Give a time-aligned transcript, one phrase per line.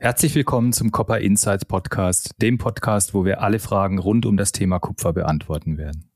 [0.00, 4.52] Herzlich willkommen zum Copper Insights Podcast, dem Podcast, wo wir alle Fragen rund um das
[4.52, 6.08] Thema Kupfer beantworten werden.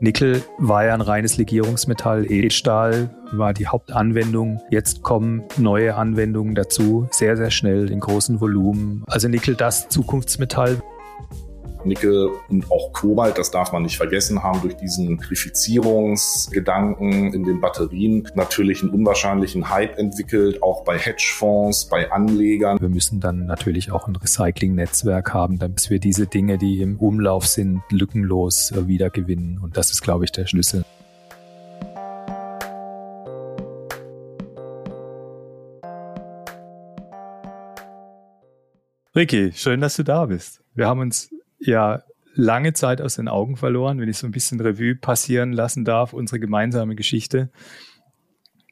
[0.00, 4.58] Nickel war ja ein reines Legierungsmetall, Edelstahl war die Hauptanwendung.
[4.70, 9.04] Jetzt kommen neue Anwendungen dazu, sehr, sehr schnell in großen Volumen.
[9.06, 10.82] Also Nickel das Zukunftsmetall.
[11.86, 17.60] Nickel und auch Kobalt, das darf man nicht vergessen, haben durch diesen Grifizierungsgedanken in den
[17.60, 22.78] Batterien natürlich einen unwahrscheinlichen Hype entwickelt, auch bei Hedgefonds, bei Anlegern.
[22.80, 27.46] Wir müssen dann natürlich auch ein Recycling-Netzwerk haben, damit wir diese Dinge, die im Umlauf
[27.46, 29.58] sind, lückenlos äh, wiedergewinnen.
[29.62, 30.84] Und das ist, glaube ich, der Schlüssel.
[39.16, 40.60] Ricky, schön, dass du da bist.
[40.74, 42.02] Wir haben uns ja
[42.34, 46.12] lange Zeit aus den Augen verloren, wenn ich so ein bisschen Revue passieren lassen darf,
[46.12, 47.50] unsere gemeinsame Geschichte.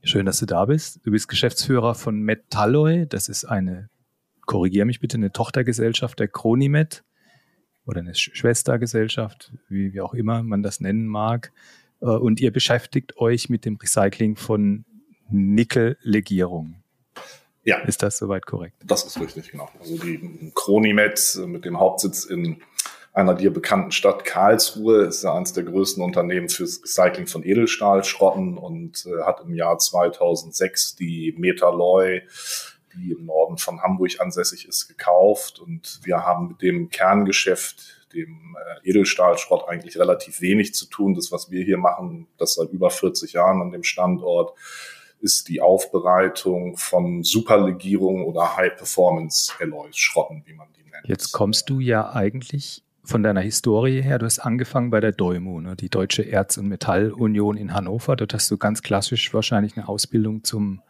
[0.03, 1.01] Schön, dass du da bist.
[1.05, 3.07] Du bist Geschäftsführer von Metalloy.
[3.07, 3.89] Das ist eine,
[4.47, 7.05] korrigiere mich bitte, eine Tochtergesellschaft der Cronimet
[7.87, 11.53] oder eine Schwestergesellschaft, wie, wie auch immer man das nennen mag.
[12.01, 14.85] Äh, und ihr beschäftigt euch mit dem Recycling von
[15.31, 16.82] Nickellegierung.
[17.65, 17.79] Ja.
[17.79, 18.77] Ist das soweit korrekt?
[18.85, 19.69] Das ist richtig, genau.
[19.79, 22.63] Also die Cronimet mit dem Hauptsitz in
[23.13, 28.57] einer dir bekannten Stadt Karlsruhe ist ja eines der größten Unternehmen fürs Recycling von Edelstahlschrotten
[28.57, 32.23] und äh, hat im Jahr 2006 die Metalloy,
[32.95, 35.59] die im Norden von Hamburg ansässig ist, gekauft.
[35.59, 41.15] Und wir haben mit dem Kerngeschäft, dem äh, Edelstahlschrott, eigentlich relativ wenig zu tun.
[41.15, 44.55] Das, was wir hier machen, das seit über 40 Jahren an dem Standort,
[45.23, 51.07] ist die Aufbereitung von Superlegierungen oder High-Performance-Alloys, Schrotten, wie man die nennt.
[51.07, 55.61] Jetzt kommst du ja eigentlich von deiner Historie her, du hast angefangen bei der DEUMU,
[55.61, 58.17] ne, die Deutsche Erz- und Metallunion in Hannover.
[58.17, 60.83] Dort hast du ganz klassisch wahrscheinlich eine Ausbildung zum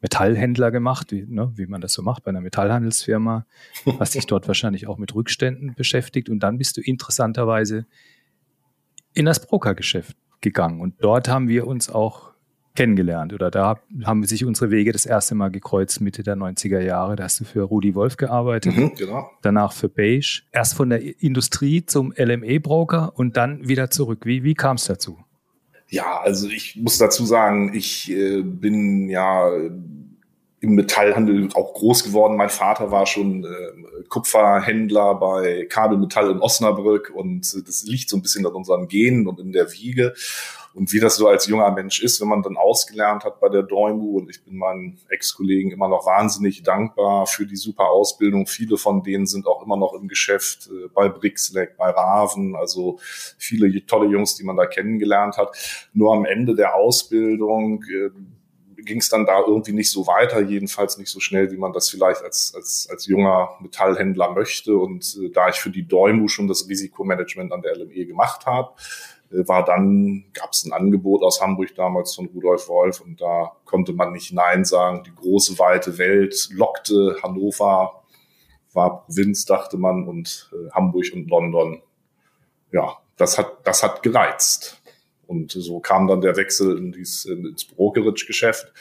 [0.00, 3.44] Metallhändler gemacht, wie, ne, wie man das so macht bei einer Metallhandelsfirma.
[3.98, 7.86] Hast dich dort wahrscheinlich auch mit Rückständen beschäftigt und dann bist du interessanterweise
[9.12, 10.80] in das Brokergeschäft gegangen.
[10.80, 12.29] Und dort haben wir uns auch
[12.74, 17.16] kennengelernt oder da haben sich unsere Wege das erste Mal gekreuzt Mitte der 90er Jahre.
[17.16, 19.30] Da hast du für Rudi Wolf gearbeitet, mhm, genau.
[19.42, 20.42] danach für Beige.
[20.52, 24.24] Erst von der Industrie zum LME-Broker und dann wieder zurück.
[24.24, 25.18] Wie, wie kam es dazu?
[25.88, 29.50] Ja, also ich muss dazu sagen, ich äh, bin ja
[30.60, 32.36] im Metallhandel auch groß geworden.
[32.36, 38.22] Mein Vater war schon äh, Kupferhändler bei Kabelmetall in Osnabrück und das liegt so ein
[38.22, 40.14] bisschen an unseren Genen und in der Wiege.
[40.74, 43.62] Und wie das so als junger Mensch ist, wenn man dann ausgelernt hat bei der
[43.62, 48.46] Däumu und ich bin meinen Ex-Kollegen immer noch wahnsinnig dankbar für die super Ausbildung.
[48.46, 52.98] Viele von denen sind auch immer noch im Geschäft äh, bei Brixlec, bei Raven, also
[53.36, 55.56] viele tolle Jungs, die man da kennengelernt hat.
[55.92, 58.10] Nur am Ende der Ausbildung äh,
[58.82, 61.90] ging es dann da irgendwie nicht so weiter, jedenfalls nicht so schnell, wie man das
[61.90, 64.76] vielleicht als, als, als junger Metallhändler möchte.
[64.76, 68.72] Und äh, da ich für die Däumu schon das Risikomanagement an der LME gemacht habe,
[69.30, 73.92] war dann, gab es ein Angebot aus Hamburg damals von Rudolf Wolf und da konnte
[73.92, 75.02] man nicht Nein sagen.
[75.04, 78.02] Die große, weite Welt lockte Hannover,
[78.72, 81.82] war Provinz, dachte man, und äh, Hamburg und London.
[82.72, 84.80] Ja, das hat, das hat gereizt.
[85.26, 88.72] Und so kam dann der Wechsel in dies, ins Brokerage-Geschäft.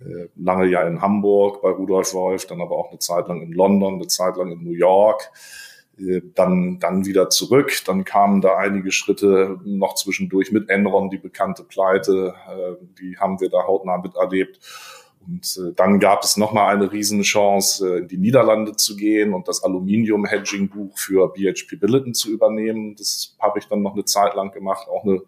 [0.00, 3.52] Äh, lange ja in Hamburg bei Rudolf Wolf, dann aber auch eine Zeit lang in
[3.52, 5.30] London, eine Zeit lang in New York.
[5.98, 7.72] Äh, dann, dann wieder zurück.
[7.86, 13.40] Dann kamen da einige Schritte noch zwischendurch mit Enron, die bekannte Pleite, äh, die haben
[13.40, 14.60] wir da hautnah miterlebt.
[15.26, 19.62] Und äh, dann gab es nochmal eine Riesenchance, in die Niederlande zu gehen und das
[19.62, 22.96] Aluminium-Hedging-Buch für BHP Billiton zu übernehmen.
[22.96, 25.20] Das habe ich dann noch eine Zeit lang gemacht, auch eine,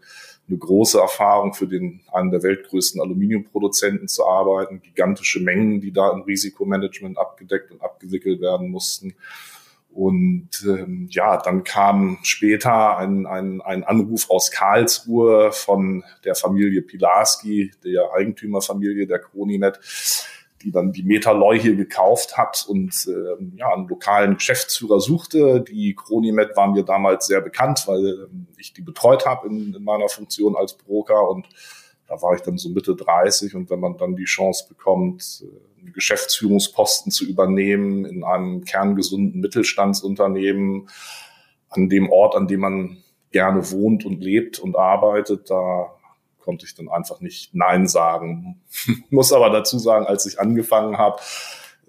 [0.49, 4.83] eine große Erfahrung für den einen der weltgrößten Aluminiumproduzenten zu arbeiten.
[4.83, 9.15] Gigantische Mengen, die da im Risikomanagement abgedeckt und abgewickelt werden mussten.
[9.95, 16.83] Und ähm, ja, dann kam später ein, ein, ein Anruf aus Karlsruhe von der Familie
[16.83, 19.79] Pilarski, der Eigentümerfamilie der Croninet,
[20.63, 25.61] die dann die Metaloy hier gekauft hat und ähm, ja, einen lokalen Geschäftsführer suchte.
[25.61, 29.85] Die Cronimet war mir damals sehr bekannt, weil ähm, ich die betreut habe in, in
[29.85, 31.47] meiner Funktion als Broker und
[32.07, 35.81] da war ich dann so Mitte 30 und wenn man dann die Chance bekommt, äh,
[35.81, 40.89] einen Geschäftsführungsposten zu übernehmen in einem kerngesunden Mittelstandsunternehmen,
[41.71, 42.99] an dem Ort, an dem man
[43.33, 45.91] gerne wohnt und lebt und arbeitet, da
[46.41, 48.63] konnte ich dann einfach nicht Nein sagen.
[49.11, 51.19] Muss aber dazu sagen, als ich angefangen habe,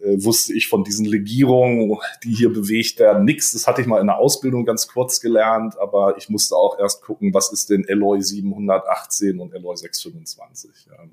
[0.05, 3.51] äh, wusste ich von diesen Legierungen, die hier bewegt werden, nichts.
[3.51, 7.01] Das hatte ich mal in der Ausbildung ganz kurz gelernt, aber ich musste auch erst
[7.01, 10.87] gucken, was ist denn Alloy 718 und Alloy 625.
[10.99, 11.11] Ähm,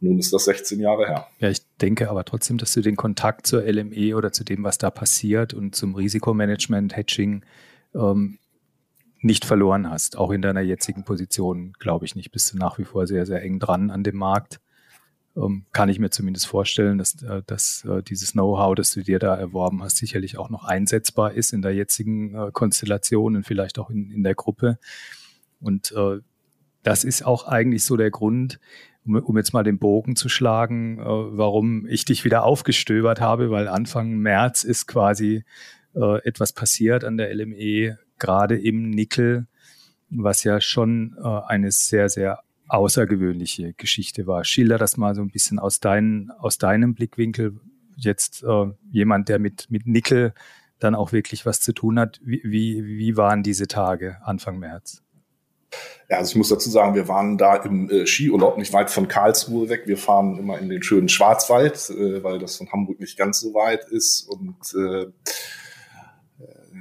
[0.00, 1.26] nun ist das 16 Jahre her.
[1.40, 4.78] Ja, ich denke aber trotzdem, dass du den Kontakt zur LME oder zu dem, was
[4.78, 7.44] da passiert und zum Risikomanagement, Hedging
[7.94, 8.38] ähm,
[9.20, 10.16] nicht verloren hast.
[10.16, 12.30] Auch in deiner jetzigen Position, glaube ich nicht.
[12.30, 14.60] Bist du nach wie vor sehr, sehr eng dran an dem Markt
[15.40, 19.18] ähm, kann ich mir zumindest vorstellen, dass, äh, dass äh, dieses Know-how, das du dir
[19.18, 23.78] da erworben hast, sicherlich auch noch einsetzbar ist in der jetzigen äh, Konstellation und vielleicht
[23.78, 24.78] auch in, in der Gruppe.
[25.60, 26.18] Und äh,
[26.82, 28.60] das ist auch eigentlich so der Grund,
[29.04, 33.50] um, um jetzt mal den Bogen zu schlagen, äh, warum ich dich wieder aufgestöbert habe,
[33.50, 35.44] weil Anfang März ist quasi
[35.94, 39.46] äh, etwas passiert an der LME, gerade im Nickel,
[40.10, 44.44] was ja schon äh, eine sehr, sehr außergewöhnliche Geschichte war.
[44.44, 47.58] Schilder das mal so ein bisschen aus, dein, aus deinem Blickwinkel.
[47.96, 50.34] Jetzt äh, jemand, der mit, mit Nickel
[50.78, 52.20] dann auch wirklich was zu tun hat.
[52.24, 55.02] Wie, wie, wie waren diese Tage Anfang März?
[56.08, 59.06] Ja, also ich muss dazu sagen, wir waren da im äh, Skiurlaub nicht weit von
[59.06, 59.82] Karlsruhe weg.
[59.86, 63.54] Wir fahren immer in den schönen Schwarzwald, äh, weil das von Hamburg nicht ganz so
[63.54, 64.28] weit ist.
[64.28, 65.06] Und äh,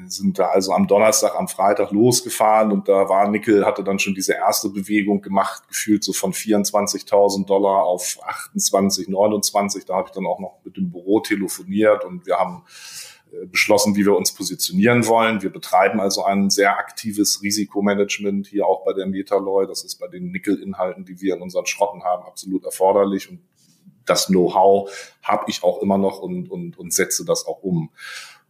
[0.08, 4.14] sind da also am Donnerstag, am Freitag losgefahren und da war Nickel, hatte dann schon
[4.14, 9.86] diese erste Bewegung gemacht, gefühlt so von 24.000 Dollar auf 28, 29.
[9.86, 12.64] Da habe ich dann auch noch mit dem Büro telefoniert und wir haben
[13.32, 15.42] äh, beschlossen, wie wir uns positionieren wollen.
[15.42, 19.66] Wir betreiben also ein sehr aktives Risikomanagement hier auch bei der Metaloy.
[19.68, 23.40] Das ist bei den Nickelinhalten, die wir in unseren Schrotten haben, absolut erforderlich und
[24.06, 24.90] das Know-how
[25.22, 27.92] habe ich auch immer noch und, und, und setze das auch um.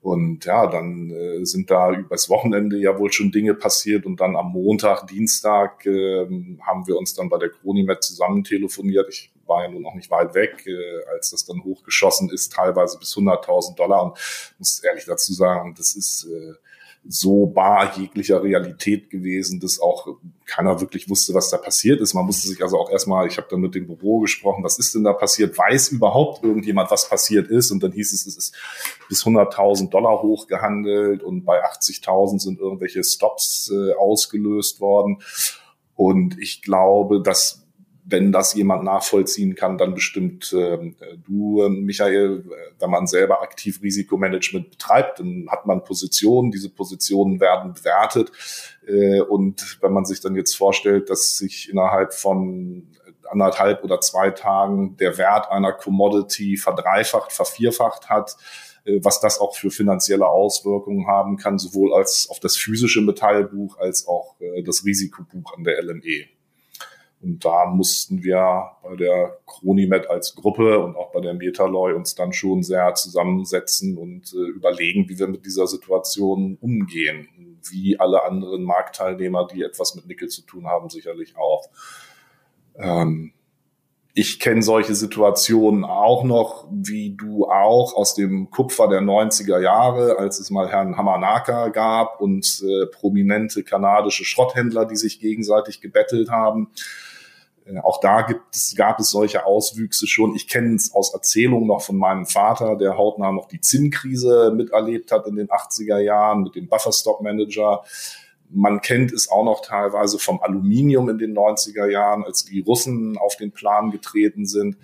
[0.02, 4.38] Und ja, dann äh, sind da übers Wochenende ja wohl schon Dinge passiert und dann
[4.38, 6.26] am Montag, Dienstag äh,
[6.62, 9.08] haben wir uns dann bei der Cronimet zusammen telefoniert.
[9.10, 12.98] Ich war ja nun noch nicht weit weg, äh, als das dann hochgeschossen ist, teilweise
[12.98, 14.04] bis 100.000 Dollar.
[14.04, 14.18] Und
[14.58, 16.54] muss ehrlich dazu sagen, das ist äh,
[17.08, 22.14] so bar jeglicher Realität gewesen, dass auch keiner wirklich wusste, was da passiert ist.
[22.14, 24.94] Man musste sich also auch erstmal, ich habe dann mit dem Büro gesprochen, was ist
[24.94, 25.58] denn da passiert?
[25.58, 27.72] Weiß überhaupt irgendjemand, was passiert ist?
[27.72, 28.56] Und dann hieß es, es ist
[29.08, 35.22] bis 100.000 Dollar hochgehandelt und bei 80.000 sind irgendwelche Stops äh, ausgelöst worden.
[35.96, 37.59] Und ich glaube, dass
[38.10, 40.94] wenn das jemand nachvollziehen kann, dann bestimmt äh,
[41.26, 42.44] du, Michael,
[42.80, 48.32] wenn man selber aktiv Risikomanagement betreibt, dann hat man Positionen, diese Positionen werden bewertet.
[48.88, 52.88] Äh, und wenn man sich dann jetzt vorstellt, dass sich innerhalb von
[53.30, 58.38] anderthalb oder zwei Tagen der Wert einer Commodity verdreifacht, vervierfacht hat,
[58.86, 63.78] äh, was das auch für finanzielle Auswirkungen haben kann, sowohl als auf das physische Metallbuch
[63.78, 66.39] als auch äh, das Risikobuch an der LME.
[67.22, 72.16] Und da mussten wir bei der Chronimet als Gruppe und auch bei der Metaloy uns
[72.16, 77.60] dann schon sehr zusammensetzen und äh, überlegen, wie wir mit dieser Situation umgehen.
[77.70, 81.70] Wie alle anderen Marktteilnehmer, die etwas mit Nickel zu tun haben, sicherlich auch.
[82.78, 83.34] Ähm,
[84.14, 90.18] ich kenne solche Situationen auch noch, wie du auch, aus dem Kupfer der 90er Jahre,
[90.18, 96.32] als es mal Herrn Hamanaka gab und äh, prominente kanadische Schrotthändler, die sich gegenseitig gebettelt
[96.32, 96.70] haben.
[97.70, 100.36] Äh, auch da gibt es, gab es solche Auswüchse schon.
[100.36, 105.12] Ich kenne es aus Erzählungen noch von meinem Vater, der hautnah noch die Zinnkrise miterlebt
[105.12, 107.84] hat in den 80er Jahren mit dem Bufferstock Manager.
[108.50, 113.18] Man kennt es auch noch teilweise vom Aluminium in den 90er Jahren, als die Russen
[113.18, 114.78] auf den Plan getreten sind.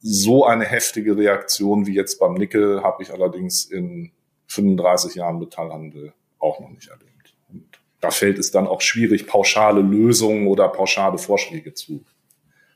[0.00, 4.12] So eine heftige Reaktion wie jetzt beim Nickel habe ich allerdings in
[4.46, 7.07] 35 Jahren Metallhandel auch noch nicht erlebt
[8.00, 12.04] da fällt es dann auch schwierig, pauschale Lösungen oder pauschale Vorschläge zu,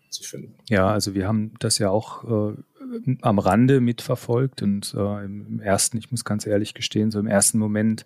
[0.08, 0.54] zu finden.
[0.68, 2.56] Ja, also wir haben das ja auch äh,
[3.22, 7.58] am Rande mitverfolgt und äh, im ersten, ich muss ganz ehrlich gestehen, so im ersten
[7.58, 8.04] Moment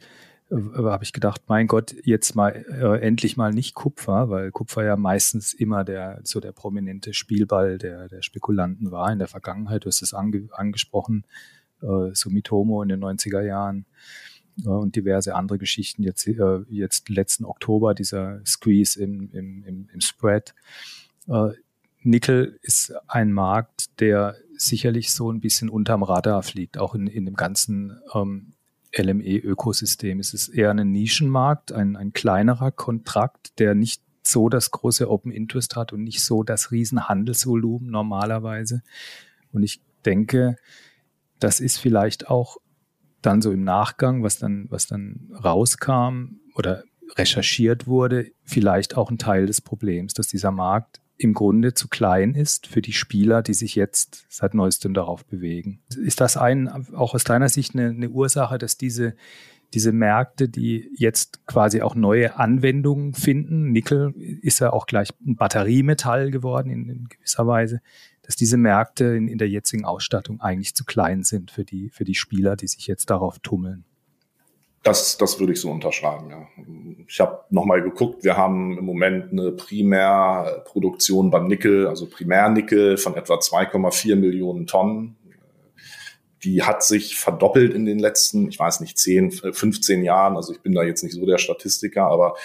[0.50, 4.84] äh, habe ich gedacht, mein Gott, jetzt mal äh, endlich mal nicht Kupfer, weil Kupfer
[4.84, 9.84] ja meistens immer der so der prominente Spielball der, der Spekulanten war in der Vergangenheit.
[9.84, 11.24] Du hast es ange, angesprochen,
[11.82, 13.86] äh, Sumitomo in den 90er Jahren
[14.64, 16.02] und diverse andere Geschichten.
[16.02, 20.54] Jetzt, äh, jetzt letzten Oktober dieser Squeeze im, im, im, im Spread.
[21.28, 21.50] Äh,
[22.02, 27.26] Nickel ist ein Markt, der sicherlich so ein bisschen unterm Radar fliegt, auch in, in
[27.26, 28.52] dem ganzen ähm,
[28.96, 30.20] LME-Ökosystem.
[30.20, 35.30] Es ist eher ein Nischenmarkt, ein, ein kleinerer Kontrakt, der nicht so das große Open
[35.30, 38.82] Interest hat und nicht so das Riesenhandelsvolumen normalerweise.
[39.52, 40.56] Und ich denke,
[41.38, 42.56] das ist vielleicht auch
[43.26, 46.84] dann so im Nachgang, was dann, was dann rauskam oder
[47.16, 52.34] recherchiert wurde, vielleicht auch ein Teil des Problems, dass dieser Markt im Grunde zu klein
[52.34, 55.80] ist für die Spieler, die sich jetzt seit neuestem darauf bewegen.
[55.96, 59.14] Ist das ein, auch aus deiner Sicht eine, eine Ursache, dass diese,
[59.72, 65.36] diese Märkte, die jetzt quasi auch neue Anwendungen finden, Nickel ist ja auch gleich ein
[65.36, 67.80] Batteriemetall geworden in, in gewisser Weise,
[68.26, 72.04] dass diese Märkte in, in der jetzigen Ausstattung eigentlich zu klein sind für die, für
[72.04, 73.84] die Spieler, die sich jetzt darauf tummeln?
[74.82, 76.46] Das, das würde ich so unterschreiben, ja.
[77.08, 83.16] Ich habe nochmal geguckt, wir haben im Moment eine Primärproduktion beim Nickel, also Primärnickel von
[83.16, 85.15] etwa 2,4 Millionen Tonnen.
[86.44, 90.36] Die hat sich verdoppelt in den letzten, ich weiß nicht, 10, 15 Jahren.
[90.36, 92.36] Also ich bin da jetzt nicht so der Statistiker, aber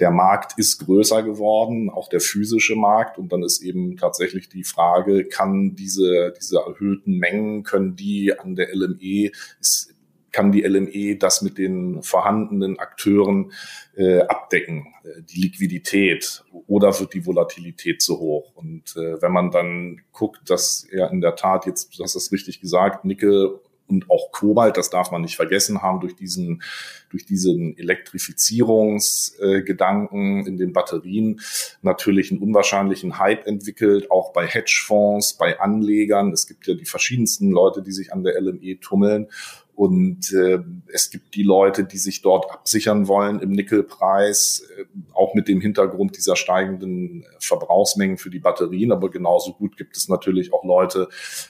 [0.00, 3.18] der Markt ist größer geworden, auch der physische Markt.
[3.18, 8.54] Und dann ist eben tatsächlich die Frage, kann diese, diese erhöhten Mengen, können die an
[8.56, 9.93] der LME, ist
[10.34, 13.52] kann die LME das mit den vorhandenen Akteuren
[13.96, 18.52] äh, abdecken, äh, die Liquidität, oder wird die Volatilität zu hoch?
[18.56, 22.32] Und äh, wenn man dann guckt, dass ja in der Tat jetzt, du hast das
[22.32, 26.64] richtig gesagt, Nickel und auch Kobalt, das darf man nicht vergessen, haben durch diesen,
[27.10, 31.40] durch diesen Elektrifizierungsgedanken äh, in den Batterien
[31.82, 36.32] natürlich einen unwahrscheinlichen Hype entwickelt, auch bei Hedgefonds, bei Anlegern.
[36.32, 39.28] Es gibt ja die verschiedensten Leute, die sich an der LME tummeln.
[39.74, 40.60] Und äh,
[40.92, 45.60] es gibt die Leute, die sich dort absichern wollen im Nickelpreis, äh, auch mit dem
[45.60, 48.92] Hintergrund dieser steigenden Verbrauchsmengen für die Batterien.
[48.92, 51.08] Aber genauso gut gibt es natürlich auch Leute,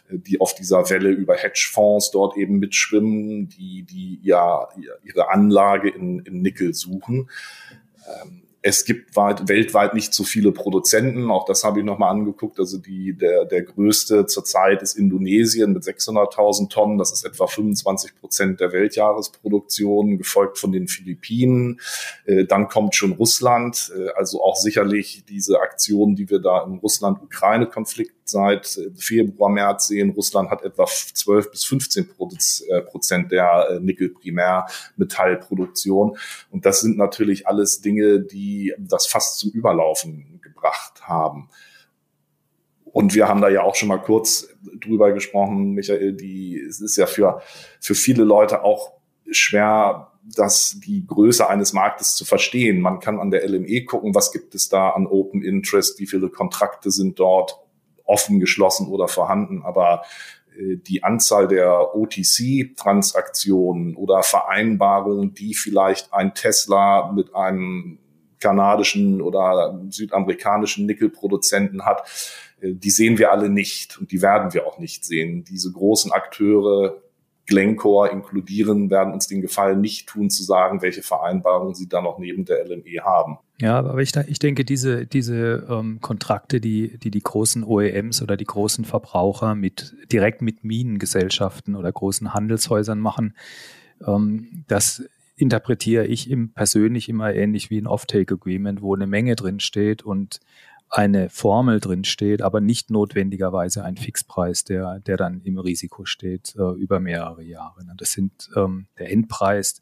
[0.09, 4.69] äh, die auf dieser Welle über Hedgefonds dort eben mitschwimmen, die, die ja
[5.03, 7.29] ihre Anlage in, in Nickel suchen.
[8.07, 11.31] Ähm, es gibt weit, weltweit nicht so viele Produzenten.
[11.31, 12.59] Auch das habe ich nochmal angeguckt.
[12.59, 16.97] Also die, der, der größte zurzeit ist Indonesien mit 600.000 Tonnen.
[16.97, 21.79] Das ist etwa 25 Prozent der Weltjahresproduktion, gefolgt von den Philippinen.
[22.25, 23.93] Äh, dann kommt schon Russland.
[23.95, 29.89] Äh, also auch sicherlich diese Aktion, die wir da im Russland-Ukraine-Konflikt seit äh, Februar, März
[29.89, 30.09] sehen.
[30.11, 32.07] Russland hat etwa 12 bis 15 äh,
[32.81, 36.17] Prozent der äh, Nickel-Primärmetallproduktion.
[36.51, 41.49] Und das sind natürlich alles Dinge, die das fast zum Überlaufen gebracht haben.
[42.85, 44.49] Und wir haben da ja auch schon mal kurz
[44.81, 47.41] drüber gesprochen, Michael, die, es ist ja für,
[47.81, 48.93] für viele Leute auch
[49.31, 52.81] schwer, das die Größe eines Marktes zu verstehen.
[52.81, 56.29] Man kann an der LME gucken, was gibt es da an Open Interest, wie viele
[56.29, 57.59] Kontrakte sind dort
[58.05, 60.03] offen, geschlossen oder vorhanden, aber
[60.57, 67.99] äh, die Anzahl der OTC-Transaktionen oder Vereinbarungen, die vielleicht ein Tesla mit einem
[68.45, 72.03] kanadischen oder südamerikanischen Nickelproduzenten hat,
[72.61, 75.45] äh, die sehen wir alle nicht und die werden wir auch nicht sehen.
[75.45, 77.01] Diese großen Akteure
[77.47, 82.19] Glencore inkludieren, werden uns den Gefallen nicht tun, zu sagen, welche Vereinbarungen sie da noch
[82.19, 83.39] neben der LME haben.
[83.61, 88.39] Ja, aber ich, ich denke, diese, diese ähm, Kontrakte, die, die die großen OEMs oder
[88.39, 93.35] die großen Verbraucher mit direkt mit Minengesellschaften oder großen Handelshäusern machen,
[94.07, 95.05] ähm, das
[95.37, 100.41] interpretiere ich im, persönlich immer ähnlich wie ein Offtake-Agreement, wo eine Menge drin steht und
[100.91, 106.55] eine Formel drin steht, aber nicht notwendigerweise ein Fixpreis, der, der dann im Risiko steht
[106.57, 107.85] äh, über mehrere Jahre.
[107.97, 109.81] Das sind ähm, der Endpreis,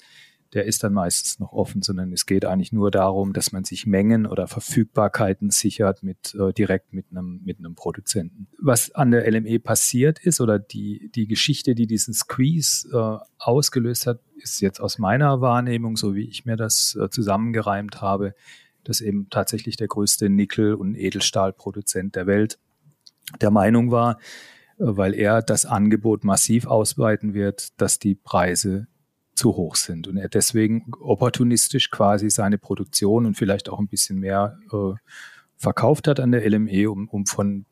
[0.54, 3.86] der ist dann meistens noch offen, sondern es geht eigentlich nur darum, dass man sich
[3.86, 8.48] Mengen oder Verfügbarkeiten sichert mit äh, direkt mit einem mit einem Produzenten.
[8.60, 14.06] Was an der LME passiert ist oder die die Geschichte, die diesen Squeeze äh, ausgelöst
[14.06, 18.34] hat, ist jetzt aus meiner Wahrnehmung, so wie ich mir das äh, zusammengereimt habe,
[18.84, 22.58] dass eben tatsächlich der größte Nickel- und Edelstahlproduzent der Welt
[23.40, 24.18] der Meinung war,
[24.78, 28.86] äh, weil er das Angebot massiv ausweiten wird, dass die Preise
[29.42, 34.20] zu hoch sind und er deswegen opportunistisch quasi seine Produktion und vielleicht auch ein bisschen
[34.20, 34.94] mehr äh,
[35.56, 37.66] verkauft hat an der LME, um, um von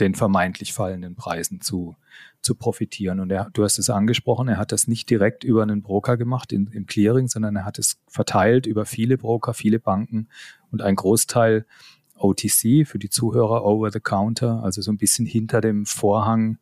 [0.00, 1.94] den vermeintlich fallenden Preisen zu,
[2.40, 3.20] zu profitieren.
[3.20, 6.52] Und er, du hast es angesprochen, er hat das nicht direkt über einen Broker gemacht
[6.52, 10.26] in, im Clearing, sondern er hat es verteilt über viele Broker, viele Banken
[10.72, 11.66] und ein Großteil
[12.16, 16.58] OTC für die Zuhörer over the counter, also so ein bisschen hinter dem Vorhang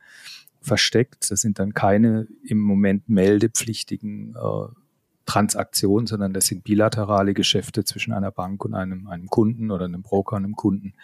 [0.61, 1.31] versteckt.
[1.31, 4.75] Das sind dann keine im Moment meldepflichtigen äh,
[5.27, 10.03] Transaktionen, sondern das sind bilaterale Geschäfte zwischen einer Bank und einem, einem Kunden oder einem
[10.03, 10.95] Broker und einem Kunden.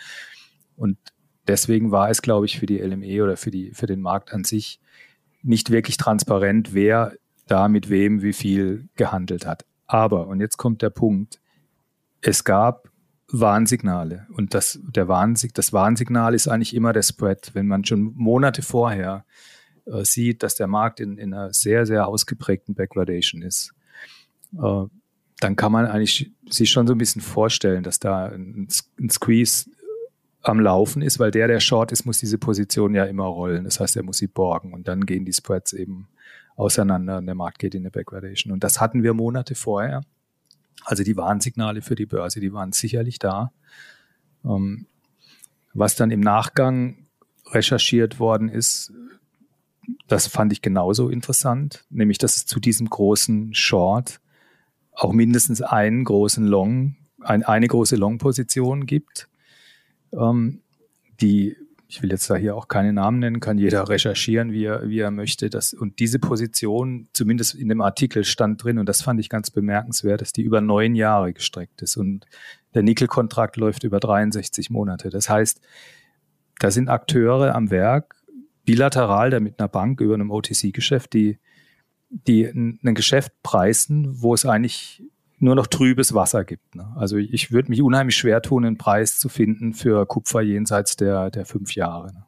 [0.77, 0.99] Und
[1.47, 4.45] deswegen war es, glaube ich, für die LME oder für, die, für den Markt an
[4.45, 4.81] sich
[5.43, 7.13] nicht wirklich transparent, wer
[7.47, 9.65] da mit wem wie viel gehandelt hat.
[9.87, 11.41] Aber, und jetzt kommt der Punkt,
[12.21, 12.91] es gab
[13.29, 14.27] Warnsignale.
[14.33, 17.51] Und das, der Warnsig, das Warnsignal ist eigentlich immer der Spread.
[17.55, 19.25] Wenn man schon Monate vorher
[19.87, 23.73] äh, sieht, dass der Markt in, in einer sehr, sehr ausgeprägten Backwardation ist,
[24.57, 24.85] äh,
[25.41, 28.69] dann kann man eigentlich sich schon so ein bisschen vorstellen, dass da ein,
[28.99, 29.71] ein Squeeze
[30.43, 33.65] am Laufen ist, weil der, der Short ist, muss diese Position ja immer rollen.
[33.65, 36.09] Das heißt, er muss sie borgen und dann gehen die Spreads eben
[36.57, 38.53] auseinander und der Markt geht in eine Backwardation.
[38.53, 40.03] Und das hatten wir Monate vorher.
[40.85, 43.53] Also die Warnsignale für die Börse, die waren sicherlich da.
[44.45, 44.87] Ähm,
[45.75, 47.07] was dann im Nachgang
[47.51, 48.93] recherchiert worden ist,
[50.09, 54.21] das fand ich genauso interessant, nämlich dass es zu diesem großen Short
[54.93, 59.29] auch mindestens einen großen Long, ein, eine große Long-Position gibt,
[60.13, 60.63] ähm,
[61.21, 61.57] die,
[61.89, 64.99] ich will jetzt da hier auch keine Namen nennen, kann jeder recherchieren, wie er, wie
[64.99, 65.51] er möchte.
[65.51, 69.51] Das, und diese Position, zumindest in dem Artikel stand drin, und das fand ich ganz
[69.51, 71.97] bemerkenswert, dass die über neun Jahre gestreckt ist.
[71.97, 72.27] Und
[72.75, 75.11] der Nickel-Kontrakt läuft über 63 Monate.
[75.11, 75.61] Das heißt,
[76.59, 78.17] da sind Akteure am Werk,
[78.65, 81.39] bilateral da mit einer Bank über einem OTC-Geschäft, die,
[82.09, 85.05] die ein, ein Geschäft preisen, wo es eigentlich
[85.39, 86.75] nur noch trübes Wasser gibt.
[86.75, 86.93] Ne?
[86.97, 91.31] Also ich würde mich unheimlich schwer tun, einen Preis zu finden für Kupfer jenseits der,
[91.31, 92.13] der fünf Jahre.
[92.13, 92.25] Ne?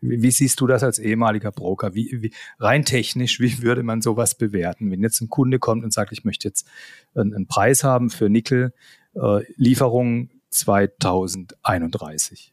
[0.00, 1.94] Wie, wie, siehst du das als ehemaliger Broker?
[1.94, 4.90] Wie, wie, rein technisch, wie würde man sowas bewerten?
[4.90, 6.66] Wenn jetzt ein Kunde kommt und sagt, ich möchte jetzt
[7.14, 8.72] einen, einen Preis haben für Nickel,
[9.14, 12.52] äh, Lieferung 2031.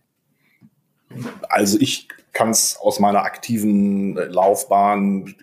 [1.49, 5.35] Also ich kann es aus meiner aktiven Laufbahn,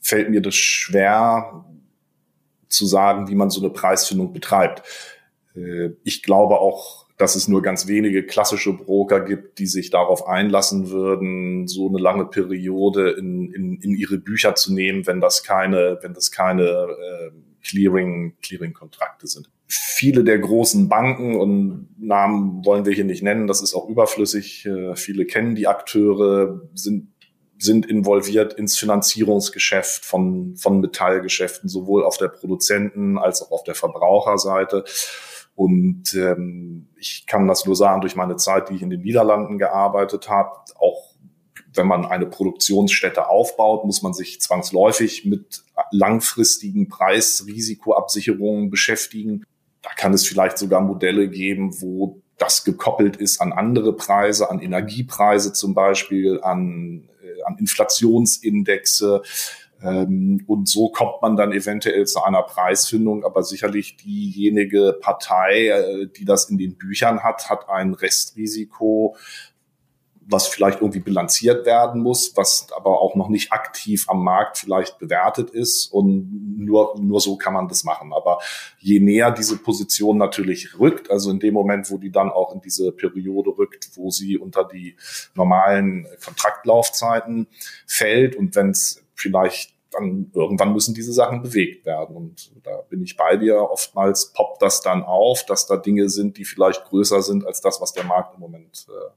[0.00, 1.64] fällt mir das schwer,
[2.70, 4.82] zu sagen, wie man so eine Preisfindung betreibt.
[5.54, 10.26] Äh, ich glaube auch, dass es nur ganz wenige klassische Broker gibt, die sich darauf
[10.26, 15.42] einlassen würden, so eine lange Periode in, in, in ihre Bücher zu nehmen, wenn das
[15.42, 17.30] keine, wenn das keine äh,
[17.62, 19.50] Clearing, Clearing-Kontrakte sind.
[19.66, 24.64] Viele der großen Banken und Namen wollen wir hier nicht nennen, das ist auch überflüssig.
[24.64, 27.09] Äh, viele kennen die Akteure, sind
[27.62, 33.74] sind involviert ins Finanzierungsgeschäft von, von Metallgeschäften, sowohl auf der Produzenten- als auch auf der
[33.74, 34.84] Verbraucherseite.
[35.54, 39.58] Und ähm, ich kann das nur sagen, durch meine Zeit, die ich in den Niederlanden
[39.58, 41.10] gearbeitet habe, auch
[41.74, 49.44] wenn man eine Produktionsstätte aufbaut, muss man sich zwangsläufig mit langfristigen Preisrisikoabsicherungen beschäftigen.
[49.82, 54.60] Da kann es vielleicht sogar Modelle geben, wo das gekoppelt ist an andere Preise, an
[54.60, 57.08] Energiepreise zum Beispiel, an
[57.44, 59.22] an Inflationsindexe.
[59.82, 63.24] Ähm, und so kommt man dann eventuell zu einer Preisfindung.
[63.24, 69.16] Aber sicherlich diejenige Partei, äh, die das in den Büchern hat, hat ein Restrisiko,
[70.30, 74.98] was vielleicht irgendwie bilanziert werden muss, was aber auch noch nicht aktiv am Markt vielleicht
[74.98, 75.86] bewertet ist.
[75.92, 78.12] Und nur, nur so kann man das machen.
[78.12, 78.38] Aber
[78.78, 82.60] je näher diese Position natürlich rückt, also in dem Moment, wo die dann auch in
[82.60, 84.96] diese Periode rückt, wo sie unter die
[85.34, 87.48] normalen Kontraktlaufzeiten
[87.86, 92.14] fällt und wenn es vielleicht dann irgendwann müssen diese Sachen bewegt werden.
[92.14, 93.70] Und da bin ich bei dir.
[93.70, 97.80] Oftmals poppt das dann auf, dass da Dinge sind, die vielleicht größer sind als das,
[97.80, 99.10] was der Markt im Moment äh,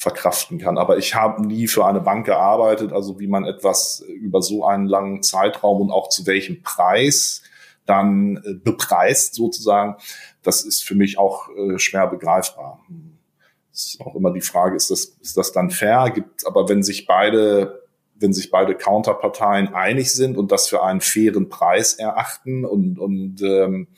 [0.00, 0.78] verkraften kann.
[0.78, 4.86] Aber ich habe nie für eine Bank gearbeitet, also wie man etwas über so einen
[4.86, 7.42] langen Zeitraum und auch zu welchem Preis
[7.84, 9.96] dann äh, bepreist sozusagen,
[10.42, 12.80] das ist für mich auch äh, schwer begreifbar.
[13.72, 16.10] Das ist auch immer die Frage, ist das, ist das dann fair?
[16.14, 17.79] Gibt, aber wenn sich beide
[18.20, 23.42] wenn sich beide Counterparteien einig sind und das für einen fairen Preis erachten und, und
[23.42, 23.88] ähm,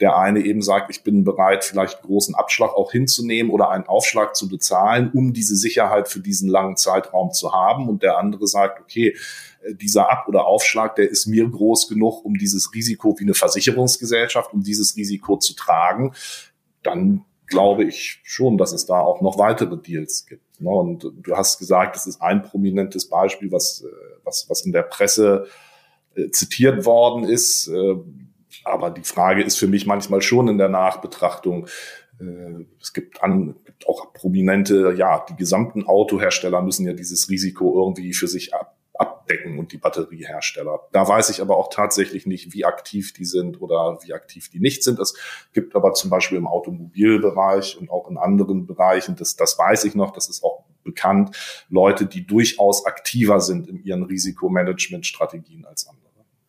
[0.00, 4.36] der eine eben sagt, ich bin bereit, vielleicht großen Abschlag auch hinzunehmen oder einen Aufschlag
[4.36, 7.88] zu bezahlen, um diese Sicherheit für diesen langen Zeitraum zu haben.
[7.88, 9.16] Und der andere sagt, okay,
[9.62, 13.34] äh, dieser Ab- oder Aufschlag, der ist mir groß genug, um dieses Risiko wie eine
[13.34, 16.12] Versicherungsgesellschaft, um dieses Risiko zu tragen,
[16.82, 20.60] dann glaube ich schon, dass es da auch noch weitere Deals gibt.
[20.60, 20.70] Ne?
[20.70, 23.88] Und du hast gesagt, es ist ein prominentes Beispiel, was, äh,
[24.24, 25.46] was, was in der Presse
[26.14, 27.68] äh, zitiert worden ist.
[27.68, 27.96] Äh,
[28.64, 31.66] aber die Frage ist für mich manchmal schon in der Nachbetrachtung,
[32.78, 38.12] es gibt, an, gibt auch prominente, ja, die gesamten Autohersteller müssen ja dieses Risiko irgendwie
[38.12, 38.76] für sich ab,
[39.30, 40.80] abdecken und die Batteriehersteller.
[40.92, 44.60] Da weiß ich aber auch tatsächlich nicht, wie aktiv die sind oder wie aktiv die
[44.60, 44.98] nicht sind.
[44.98, 45.14] Es
[45.52, 49.94] gibt aber zum Beispiel im Automobilbereich und auch in anderen Bereichen, das, das weiß ich
[49.94, 51.36] noch, das ist auch bekannt,
[51.68, 56.00] Leute, die durchaus aktiver sind in ihren Risikomanagementstrategien als andere.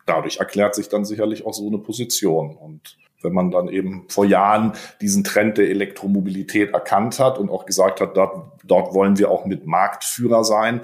[0.06, 4.26] Dadurch erklärt sich dann sicherlich auch so eine Position und wenn man dann eben vor
[4.26, 9.30] Jahren diesen Trend der Elektromobilität erkannt hat und auch gesagt hat, dort, dort wollen wir
[9.30, 10.82] auch mit Marktführer sein,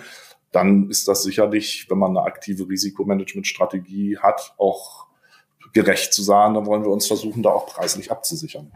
[0.58, 5.06] dann ist das sicherlich, wenn man eine aktive Risikomanagementstrategie hat, auch
[5.72, 8.72] gerecht zu sagen, dann wollen wir uns versuchen, da auch preislich abzusichern.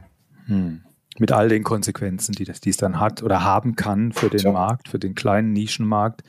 [0.45, 0.83] Hm.
[1.17, 4.41] Mit all den Konsequenzen, die, das, die es dann hat oder haben kann für den
[4.41, 4.51] Tja.
[4.51, 6.23] Markt, für den kleinen Nischenmarkt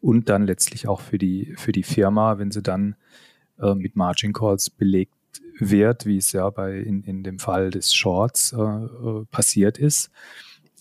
[0.00, 2.96] und dann letztlich auch für die, für die Firma, wenn sie dann
[3.60, 5.12] äh, mit Margin Calls belegt
[5.58, 10.10] wird, wie es ja bei in, in dem Fall des Shorts äh, äh passiert ist.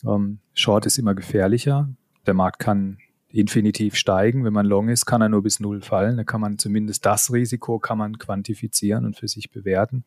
[0.05, 1.89] Ähm, Short ist immer gefährlicher.
[2.25, 2.97] Der Markt kann
[3.33, 4.45] infinitiv steigen.
[4.45, 6.17] Wenn man long ist, kann er nur bis null fallen.
[6.17, 10.05] Da kann man zumindest das Risiko kann man quantifizieren und für sich bewerten.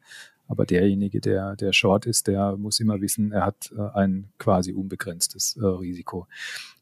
[0.49, 4.73] Aber derjenige, der, der short ist, der muss immer wissen, er hat äh, ein quasi
[4.73, 6.29] unbegrenztes äh, Risiko.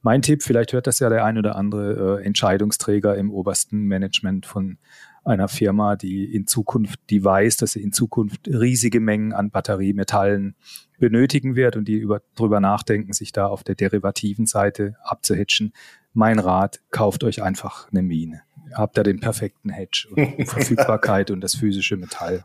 [0.02, 4.44] Mein Tipp, vielleicht hört das ja der ein oder andere äh, Entscheidungsträger im obersten Management
[4.44, 4.76] von
[5.24, 10.56] einer Firma, die in Zukunft, die weiß, dass sie in Zukunft riesige Mengen an Batteriemetallen
[10.98, 15.72] benötigen wird und die über, drüber nachdenken, sich da auf der derivativen Seite abzuhatchen.
[16.14, 18.42] Mein Rat, kauft euch einfach eine Mine.
[18.72, 22.44] Habt da den perfekten Hedge und Verfügbarkeit und das physische Metall.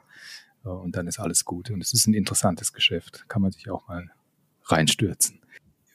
[0.64, 1.70] Und dann ist alles gut.
[1.70, 3.26] Und es ist ein interessantes Geschäft.
[3.30, 4.10] Kann man sich auch mal
[4.66, 5.40] reinstürzen.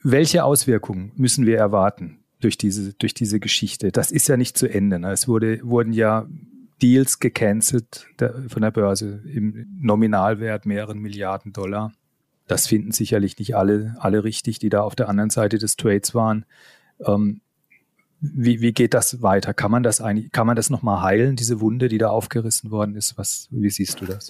[0.03, 3.91] Welche Auswirkungen müssen wir erwarten durch diese, durch diese Geschichte?
[3.91, 4.99] Das ist ja nicht zu Ende.
[4.99, 5.11] Ne?
[5.11, 6.27] Es wurde, wurden ja
[6.81, 8.07] Deals gecancelt
[8.47, 11.93] von der Börse im Nominalwert mehreren Milliarden Dollar.
[12.47, 16.13] Das finden sicherlich nicht alle, alle richtig, die da auf der anderen Seite des Trades
[16.13, 16.45] waren.
[16.99, 17.41] Ähm,
[18.21, 19.53] wie, wie geht das weiter?
[19.53, 22.95] Kann man das eigentlich, kann man das nochmal heilen, diese Wunde, die da aufgerissen worden
[22.95, 23.17] ist?
[23.17, 24.27] Was, wie siehst du das?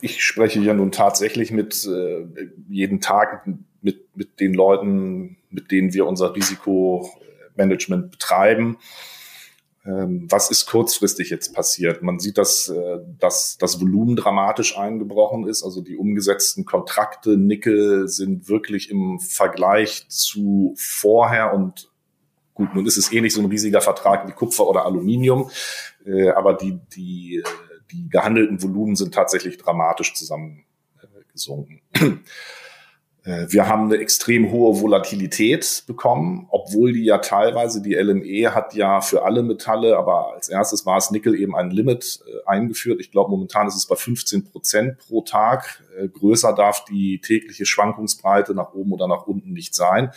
[0.00, 2.26] Ich spreche ja nun tatsächlich mit äh,
[2.68, 3.46] jeden Tag
[3.82, 8.78] mit, mit den Leuten, mit denen wir unser Risikomanagement betreiben.
[9.84, 12.02] Ähm, was ist kurzfristig jetzt passiert?
[12.02, 15.62] Man sieht, dass, äh, dass das Volumen dramatisch eingebrochen ist.
[15.62, 21.88] Also die umgesetzten Kontrakte Nickel sind wirklich im Vergleich zu vorher und
[22.56, 25.50] Gut, nun ist es eh nicht so ein riesiger Vertrag wie Kupfer oder Aluminium,
[26.06, 27.44] äh, aber die, die, äh,
[27.92, 31.82] die gehandelten Volumen sind tatsächlich dramatisch zusammengesunken.
[33.26, 38.72] Äh, wir haben eine extrem hohe Volatilität bekommen, obwohl die ja teilweise, die LME hat
[38.74, 43.00] ja für alle Metalle, aber als erstes war es Nickel eben ein Limit äh, eingeführt.
[43.00, 45.82] Ich glaube, momentan ist es bei 15 Prozent pro Tag.
[45.98, 50.12] Äh, größer darf die tägliche Schwankungsbreite nach oben oder nach unten nicht sein.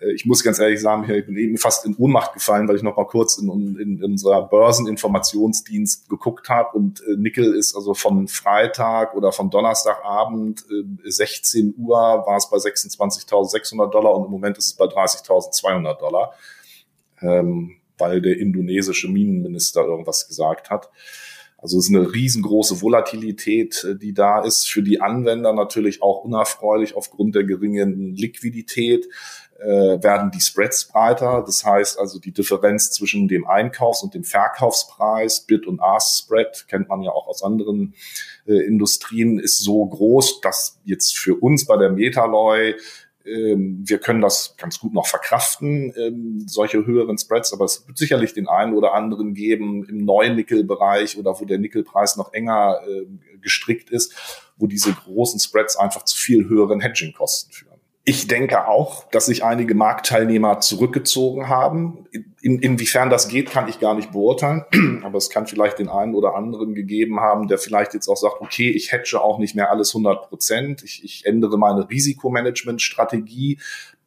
[0.00, 2.82] Äh, ich muss ganz ehrlich sagen, ich bin eben fast in Ohnmacht gefallen, weil ich
[2.82, 7.94] noch mal kurz in, in, in unserer Börseninformationsdienst geguckt habe und äh, Nickel ist also
[7.94, 14.30] von Freitag oder von Donnerstagabend äh, 16 Uhr war es bei 26.600 Dollar und im
[14.30, 16.34] Moment ist es bei 30.200 Dollar,
[17.20, 20.90] ähm, weil der indonesische Minenminister irgendwas gesagt hat.
[21.64, 24.68] Also es ist eine riesengroße Volatilität, äh, die da ist.
[24.70, 29.08] Für die Anwender natürlich auch unerfreulich aufgrund der geringen Liquidität
[29.64, 31.42] äh, werden die Spreads breiter.
[31.44, 36.88] Das heißt also die Differenz zwischen dem Einkaufs- und dem Verkaufspreis, Bid- und Ask-Spread, kennt
[36.88, 37.94] man ja auch aus anderen
[38.46, 42.74] äh, Industrien, ist so groß, dass jetzt für uns bei der Metaloy
[43.26, 47.96] ähm, wir können das ganz gut noch verkraften, ähm, solche höheren Spreads, aber es wird
[47.96, 52.80] sicherlich den einen oder anderen geben im neuen Nickelbereich oder wo der Nickelpreis noch enger
[52.86, 53.06] äh,
[53.40, 54.14] gestrickt ist,
[54.58, 57.73] wo diese großen Spreads einfach zu viel höheren Hedging-Kosten führen.
[58.06, 62.06] Ich denke auch, dass sich einige Marktteilnehmer zurückgezogen haben.
[62.42, 64.64] In, inwiefern das geht, kann ich gar nicht beurteilen.
[65.02, 68.42] Aber es kann vielleicht den einen oder anderen gegeben haben, der vielleicht jetzt auch sagt,
[68.42, 70.84] okay, ich hedge auch nicht mehr alles 100 Prozent.
[70.84, 73.58] Ich, ich ändere meine Risikomanagement-Strategie.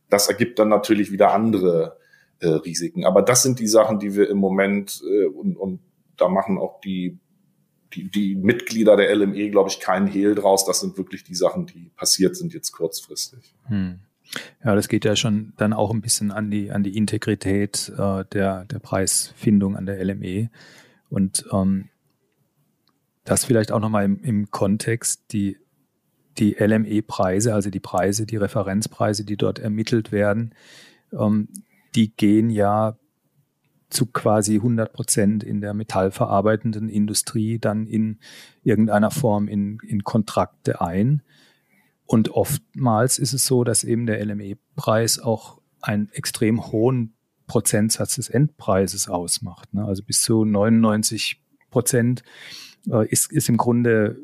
[0.10, 1.97] Das ergibt dann natürlich wieder andere
[2.39, 3.03] äh, Risiken.
[3.03, 5.79] Aber das sind die Sachen, die wir im Moment äh, und, und
[6.17, 7.17] da machen auch die
[7.93, 10.65] die, die Mitglieder der LME, glaube ich, keinen Hehl draus.
[10.65, 13.56] Das sind wirklich die Sachen, die passiert sind jetzt kurzfristig.
[13.65, 14.00] Hm.
[14.63, 18.26] Ja, das geht ja schon dann auch ein bisschen an die, an die Integrität äh,
[18.26, 20.50] der, der Preisfindung an der LME.
[21.10, 21.89] Und ähm,
[23.23, 25.58] das vielleicht auch nochmal im, im Kontext, die,
[26.38, 30.54] die LME-Preise, also die Preise, die Referenzpreise, die dort ermittelt werden,
[31.13, 31.47] ähm,
[31.95, 32.97] die gehen ja
[33.89, 38.19] zu quasi 100 Prozent in der metallverarbeitenden Industrie dann in
[38.63, 41.21] irgendeiner Form in, in Kontrakte ein.
[42.06, 47.13] Und oftmals ist es so, dass eben der LME-Preis auch einen extrem hohen
[47.47, 49.73] Prozentsatz des Endpreises ausmacht.
[49.73, 49.86] Ne?
[49.86, 52.23] Also bis zu 99 Prozent
[52.89, 54.17] äh, ist, ist im Grunde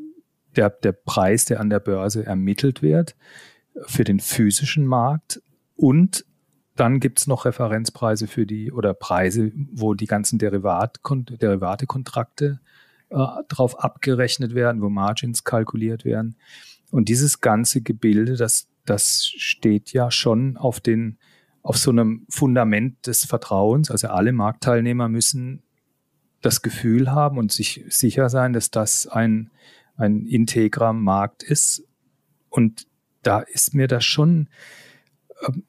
[0.56, 3.15] der, der Preis, der an der Börse ermittelt wird
[3.86, 5.41] für den physischen Markt
[5.76, 6.26] und
[6.75, 12.59] dann gibt's noch Referenzpreise für die oder Preise, wo die ganzen Derivat, Derivate-Kontrakte
[13.09, 16.36] äh, drauf abgerechnet werden, wo Margins kalkuliert werden.
[16.89, 21.17] Und dieses ganze Gebilde, das, das steht ja schon auf den,
[21.62, 23.91] auf so einem Fundament des Vertrauens.
[23.91, 25.63] Also alle Marktteilnehmer müssen
[26.41, 29.51] das Gefühl haben und sich sicher sein, dass das ein,
[29.95, 31.83] ein integrer Markt ist.
[32.49, 32.88] Und
[33.21, 34.49] da ist mir das schon,
[35.47, 35.63] ähm,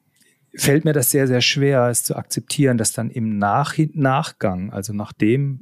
[0.57, 4.93] fällt mir das sehr, sehr schwer, es zu akzeptieren, dass dann im Nach Nachgang, also
[4.93, 5.61] nachdem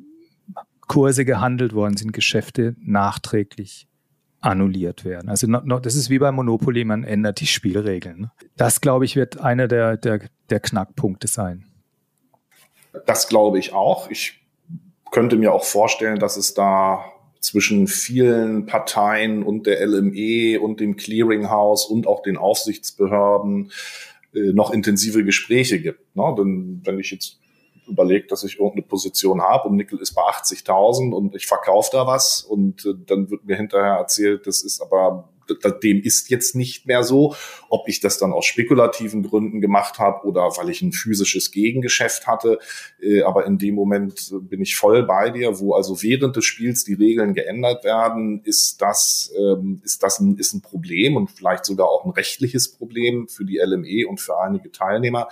[0.87, 3.87] Kurse gehandelt worden sind, Geschäfte nachträglich
[4.41, 5.29] annulliert werden.
[5.29, 8.29] Also no, no, das ist wie beim Monopoly, man ändert die Spielregeln.
[8.57, 11.65] Das, glaube ich, wird einer der, der, der Knackpunkte sein.
[13.05, 14.09] Das glaube ich auch.
[14.11, 14.45] Ich
[15.11, 17.05] könnte mir auch vorstellen, dass es da
[17.39, 23.71] zwischen vielen Parteien und der LME und dem Clearinghouse und auch den Aufsichtsbehörden
[24.33, 26.15] noch intensive Gespräche gibt.
[26.15, 26.35] Ne?
[26.37, 27.39] Denn wenn ich jetzt
[27.87, 32.07] überlege, dass ich irgendeine Position habe und Nickel ist bei 80.000 und ich verkaufe da
[32.07, 35.29] was und äh, dann wird mir hinterher erzählt, das ist aber
[35.83, 37.35] dem ist jetzt nicht mehr so.
[37.69, 42.27] Ob ich das dann aus spekulativen Gründen gemacht habe oder weil ich ein physisches Gegengeschäft
[42.27, 42.59] hatte.
[43.01, 46.83] Äh, aber in dem Moment bin ich voll bei dir, wo also während des Spiels
[46.83, 51.65] die Regeln geändert werden, ist das, ähm, ist das ein, ist ein Problem und vielleicht
[51.65, 55.29] sogar auch ein rechtliches Problem für die LME und für einige Teilnehmer.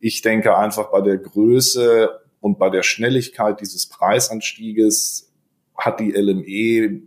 [0.00, 5.32] Ich denke einfach bei der Größe und bei der Schnelligkeit dieses Preisanstieges
[5.76, 7.02] hat die LME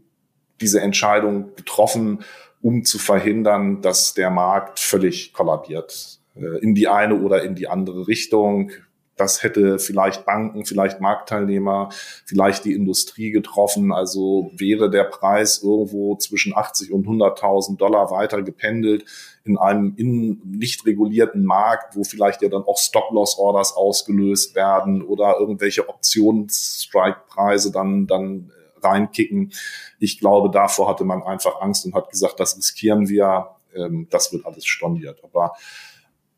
[0.61, 2.23] diese Entscheidung getroffen,
[2.61, 7.67] um zu verhindern, dass der Markt völlig kollabiert äh, in die eine oder in die
[7.67, 8.71] andere Richtung.
[9.15, 11.89] Das hätte vielleicht Banken, vielleicht Marktteilnehmer,
[12.25, 13.91] vielleicht die Industrie getroffen.
[13.91, 19.05] Also wäre der Preis irgendwo zwischen 80 und 100.000 Dollar weiter gependelt
[19.43, 25.37] in einem in nicht regulierten Markt, wo vielleicht ja dann auch Stop-Loss-Orders ausgelöst werden oder
[25.39, 28.51] irgendwelche Options-Strike-Preise dann, dann
[28.83, 29.53] reinkicken.
[29.99, 34.31] Ich glaube, davor hatte man einfach Angst und hat gesagt, das riskieren wir, ähm, das
[34.33, 35.23] wird alles storniert.
[35.23, 35.53] Aber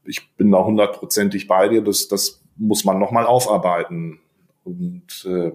[0.04, 4.20] ich bin da hundertprozentig bei dir, das, das muss man nochmal aufarbeiten.
[4.64, 5.52] Und äh,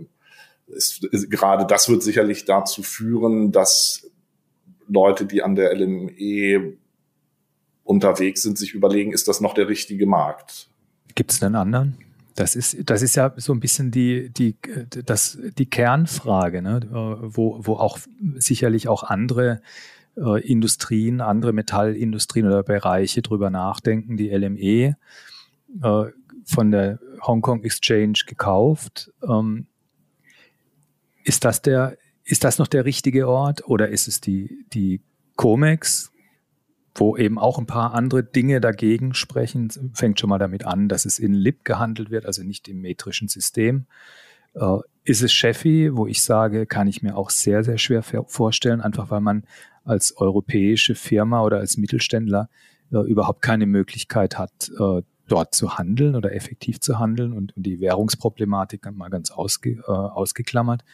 [0.74, 4.10] es, es, gerade das wird sicherlich dazu führen, dass
[4.88, 6.76] Leute, die an der LME
[7.84, 10.68] unterwegs sind, sich überlegen, ist das noch der richtige Markt?
[11.14, 11.98] Gibt es einen anderen?
[12.34, 14.56] Das ist, das ist ja so ein bisschen die, die,
[15.04, 16.80] das, die Kernfrage, ne?
[16.90, 17.98] wo, wo auch
[18.36, 19.60] sicherlich auch andere
[20.16, 24.16] äh, Industrien, andere Metallindustrien oder Bereiche drüber nachdenken.
[24.16, 24.96] Die LME
[25.82, 26.04] äh,
[26.44, 29.12] von der Hong Kong Exchange gekauft.
[29.26, 29.66] Ähm,
[31.24, 35.00] ist das der, ist das noch der richtige Ort oder ist es die, die
[35.36, 36.12] COMEX,
[36.94, 39.70] wo eben auch ein paar andere Dinge dagegen sprechen.
[39.94, 43.28] Fängt schon mal damit an, dass es in LIP gehandelt wird, also nicht im metrischen
[43.28, 43.86] System.
[44.54, 48.80] Äh, ist es Chefi, wo ich sage, kann ich mir auch sehr, sehr schwer vorstellen,
[48.80, 49.44] einfach weil man
[49.84, 52.48] als europäische Firma oder als Mittelständler
[52.90, 57.62] äh, überhaupt keine Möglichkeit hat, äh, dort zu handeln oder effektiv zu handeln und, und
[57.64, 60.84] die Währungsproblematik mal ganz ausge, äh, ausgeklammert.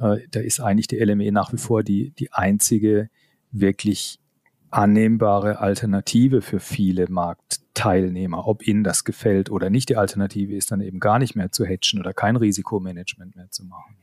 [0.00, 3.08] Äh, da ist eigentlich die LME nach wie vor die, die einzige
[3.50, 4.18] wirklich
[4.72, 8.46] annehmbare Alternative für viele Marktteilnehmer.
[8.46, 11.64] Ob ihnen das gefällt oder nicht, die Alternative ist dann eben gar nicht mehr zu
[11.64, 13.96] hatchen oder kein Risikomanagement mehr zu machen.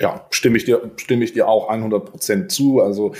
[0.00, 2.80] Ja, stimme ich dir, stimme ich dir auch 100 Prozent zu.
[2.80, 3.14] Also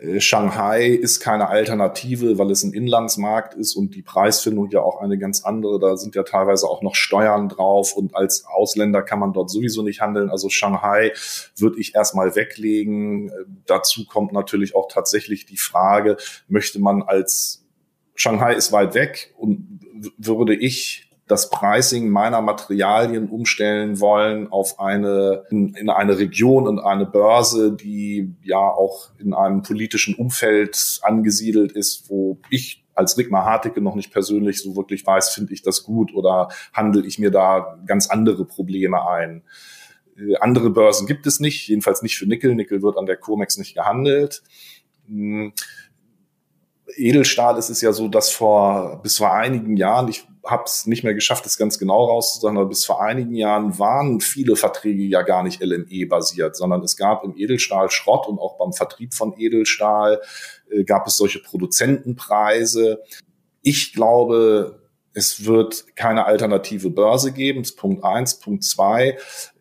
[0.00, 5.00] äh, Shanghai ist keine Alternative, weil es ein Inlandsmarkt ist und die Preisfindung ja auch
[5.00, 5.78] eine ganz andere.
[5.78, 9.82] Da sind ja teilweise auch noch Steuern drauf und als Ausländer kann man dort sowieso
[9.82, 10.28] nicht handeln.
[10.30, 11.12] Also Shanghai
[11.56, 13.28] würde ich erstmal weglegen.
[13.28, 13.32] Äh,
[13.66, 16.16] dazu kommt natürlich auch tatsächlich die Frage,
[16.48, 17.62] möchte man als
[18.16, 19.80] Shanghai ist weit weg und
[20.16, 26.78] würde ich das Pricing meiner Materialien umstellen wollen auf eine, in, in, eine Region und
[26.78, 33.44] eine Börse, die ja auch in einem politischen Umfeld angesiedelt ist, wo ich als Rigmar
[33.44, 37.30] Hartecke noch nicht persönlich so wirklich weiß, finde ich das gut oder handle ich mir
[37.30, 39.42] da ganz andere Probleme ein.
[40.16, 42.54] Äh, andere Börsen gibt es nicht, jedenfalls nicht für Nickel.
[42.54, 44.42] Nickel wird an der COMEX nicht gehandelt.
[45.08, 45.52] Hm.
[46.96, 51.04] Edelstahl ist es ja so, dass vor bis vor einigen Jahren, ich habe es nicht
[51.04, 55.22] mehr geschafft, das ganz genau rauszusagen, aber bis vor einigen Jahren waren viele Verträge ja
[55.22, 60.20] gar nicht LME-basiert, sondern es gab im Edelstahl Schrott und auch beim Vertrieb von Edelstahl
[60.70, 63.02] äh, gab es solche Produzentenpreise.
[63.62, 64.80] Ich glaube,
[65.12, 67.62] es wird keine alternative Börse geben.
[67.62, 68.38] Das ist Punkt eins.
[68.38, 69.18] Punkt zwei.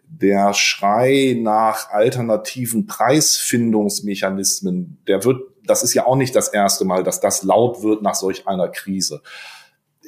[0.08, 7.04] Der Schrei nach alternativen Preisfindungsmechanismen, der wird, das ist ja auch nicht das erste Mal,
[7.04, 9.22] dass das laut wird nach solch einer Krise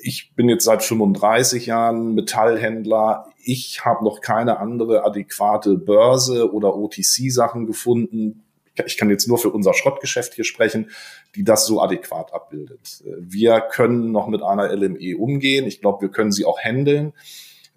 [0.01, 3.31] ich bin jetzt seit 35 Jahren Metallhändler.
[3.43, 8.43] Ich habe noch keine andere adäquate Börse oder OTC-Sachen gefunden.
[8.85, 10.91] Ich kann jetzt nur für unser Schrottgeschäft hier sprechen,
[11.35, 13.03] die das so adäquat abbildet.
[13.19, 15.65] Wir können noch mit einer LME umgehen.
[15.65, 17.13] Ich glaube, wir können sie auch handeln.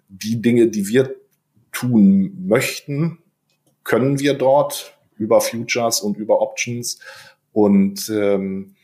[0.09, 1.15] Die Dinge, die wir
[1.71, 3.19] tun möchten,
[3.83, 6.99] können wir dort über Futures und über Options.
[7.51, 8.75] Und ähm,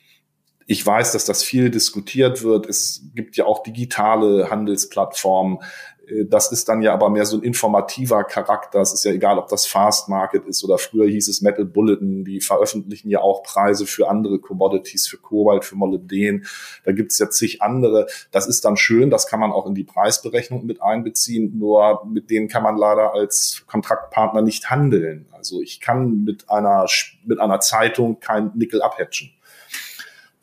[0.69, 2.67] ich weiß, dass das viel diskutiert wird.
[2.67, 5.59] Es gibt ja auch digitale Handelsplattformen.
[6.07, 8.81] Äh, das ist dann ja aber mehr so ein informativer Charakter.
[8.81, 12.25] Es ist ja egal, ob das Fast Market ist oder früher hieß es Metal Bulletin.
[12.25, 16.45] Die veröffentlichen ja auch Preise für andere Commodities, für Kobalt, für Molybden.
[16.83, 18.07] Da gibt's ja zig andere.
[18.31, 19.09] Das ist dann schön.
[19.09, 21.57] Das kann man auch in die Preisberechnung mit einbeziehen.
[21.57, 25.27] Nur mit denen kann man leider als Kontraktpartner nicht handeln.
[25.31, 26.85] Also ich kann mit einer,
[27.25, 29.31] mit einer Zeitung kein Nickel abhatchen.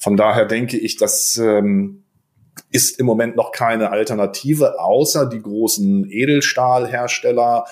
[0.04, 2.04] Von daher denke ich, dass ähm,
[2.70, 7.64] ist im Moment noch keine Alternative, außer die großen Edelstahlhersteller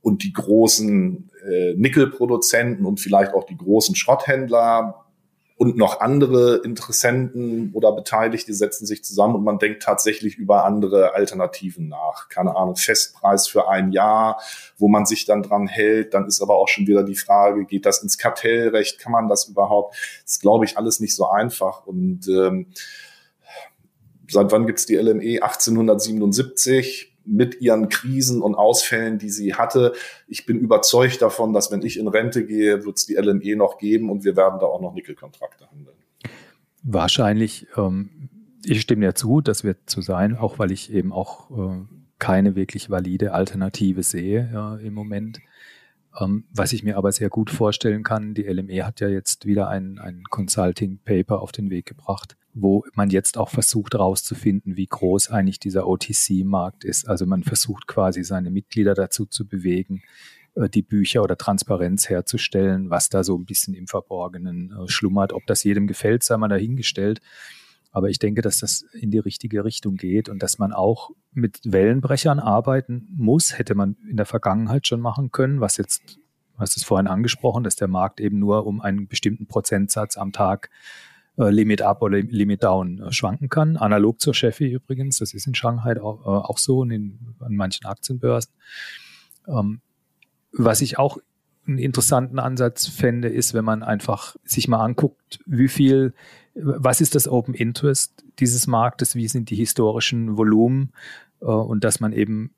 [0.00, 5.04] und die großen äh, Nickelproduzenten und vielleicht auch die großen Schrotthändler
[5.58, 11.14] und noch andere Interessenten oder Beteiligte setzen sich zusammen und man denkt tatsächlich über andere
[11.14, 12.28] Alternativen nach.
[12.28, 14.40] Keine Ahnung, Festpreis für ein Jahr,
[14.78, 16.14] wo man sich dann dran hält.
[16.14, 19.00] Dann ist aber auch schon wieder die Frage, geht das ins Kartellrecht?
[19.00, 19.96] Kann man das überhaupt?
[20.22, 21.84] Das ist, glaube ich, alles nicht so einfach.
[21.86, 22.68] Und ähm,
[24.28, 25.42] seit wann gibt's die LME?
[25.42, 29.92] 1877 mit ihren Krisen und Ausfällen, die sie hatte.
[30.26, 33.78] Ich bin überzeugt davon, dass wenn ich in Rente gehe, wird es die LME noch
[33.78, 35.96] geben und wir werden da auch noch Nickelkontrakte handeln.
[36.82, 38.30] Wahrscheinlich, ähm,
[38.64, 41.84] ich stimme ja zu, das wird so sein, auch weil ich eben auch äh,
[42.18, 45.40] keine wirklich valide Alternative sehe ja, im Moment.
[46.20, 49.68] Ähm, was ich mir aber sehr gut vorstellen kann, die LME hat ja jetzt wieder
[49.68, 54.86] ein, ein Consulting Paper auf den Weg gebracht, wo man jetzt auch versucht herauszufinden, wie
[54.86, 57.08] groß eigentlich dieser OTC-Markt ist.
[57.08, 60.02] Also man versucht quasi seine Mitglieder dazu zu bewegen,
[60.54, 65.32] äh, die Bücher oder Transparenz herzustellen, was da so ein bisschen im Verborgenen äh, schlummert.
[65.32, 67.20] Ob das jedem gefällt, sei mal dahingestellt.
[67.90, 71.60] Aber ich denke, dass das in die richtige Richtung geht und dass man auch mit
[71.64, 76.76] Wellenbrechern arbeiten muss, hätte man in der Vergangenheit schon machen können, was jetzt, du hast
[76.76, 80.70] es vorhin angesprochen, dass der Markt eben nur um einen bestimmten Prozentsatz am Tag
[81.38, 83.76] äh, Limit up oder Limit down äh, schwanken kann.
[83.76, 87.54] Analog zur Chefi übrigens, das ist in Shanghai auch, äh, auch so und in, an
[87.54, 88.52] manchen Aktienbörsen.
[89.46, 89.80] Ähm,
[90.52, 91.18] was ich auch
[91.68, 96.14] einen interessanten Ansatz fände, ist, wenn man einfach sich mal anguckt, wie viel,
[96.54, 100.92] was ist das Open Interest dieses Marktes, wie sind die historischen Volumen
[101.40, 102.54] äh, und dass man eben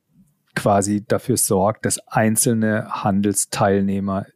[0.54, 4.26] quasi dafür sorgt, dass einzelne Handelsteilnehmer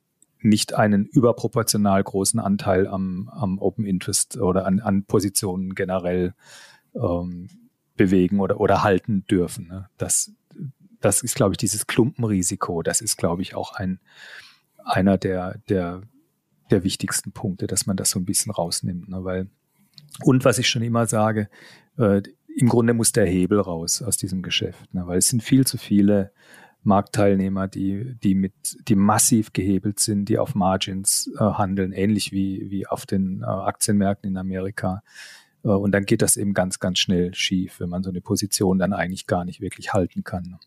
[0.40, 6.34] nicht einen überproportional großen Anteil am, am Open Interest oder an, an Positionen generell
[6.94, 7.48] ähm,
[7.96, 9.68] bewegen oder, oder halten dürfen.
[9.68, 9.88] Ne?
[9.96, 10.32] Das,
[11.00, 12.82] das ist, glaube ich, dieses Klumpenrisiko.
[12.82, 14.00] Das ist, glaube ich, auch ein,
[14.84, 16.02] einer der, der,
[16.70, 19.08] der wichtigsten Punkte, dass man das so ein bisschen rausnimmt.
[19.08, 19.24] Ne?
[19.24, 19.48] Weil,
[20.22, 21.48] und was ich schon immer sage,
[21.98, 22.22] äh,
[22.56, 25.06] im Grunde muss der Hebel raus aus diesem Geschäft, ne?
[25.06, 26.32] weil es sind viel zu viele
[26.84, 28.52] Marktteilnehmer, die, die mit,
[28.88, 33.46] die massiv gehebelt sind, die auf Margins äh, handeln, ähnlich wie, wie auf den äh,
[33.46, 35.02] Aktienmärkten in Amerika.
[35.64, 38.78] Äh, und dann geht das eben ganz, ganz schnell schief, wenn man so eine Position
[38.78, 40.58] dann eigentlich gar nicht wirklich halten kann.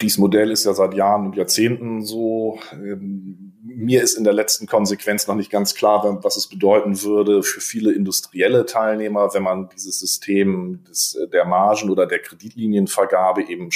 [0.00, 2.58] Dieses Modell ist ja seit Jahren und Jahrzehnten so.
[2.72, 7.42] Ähm, mir ist in der letzten Konsequenz noch nicht ganz klar, was es bedeuten würde
[7.42, 13.70] für viele industrielle Teilnehmer, wenn man dieses System des, der Margen oder der Kreditlinienvergabe eben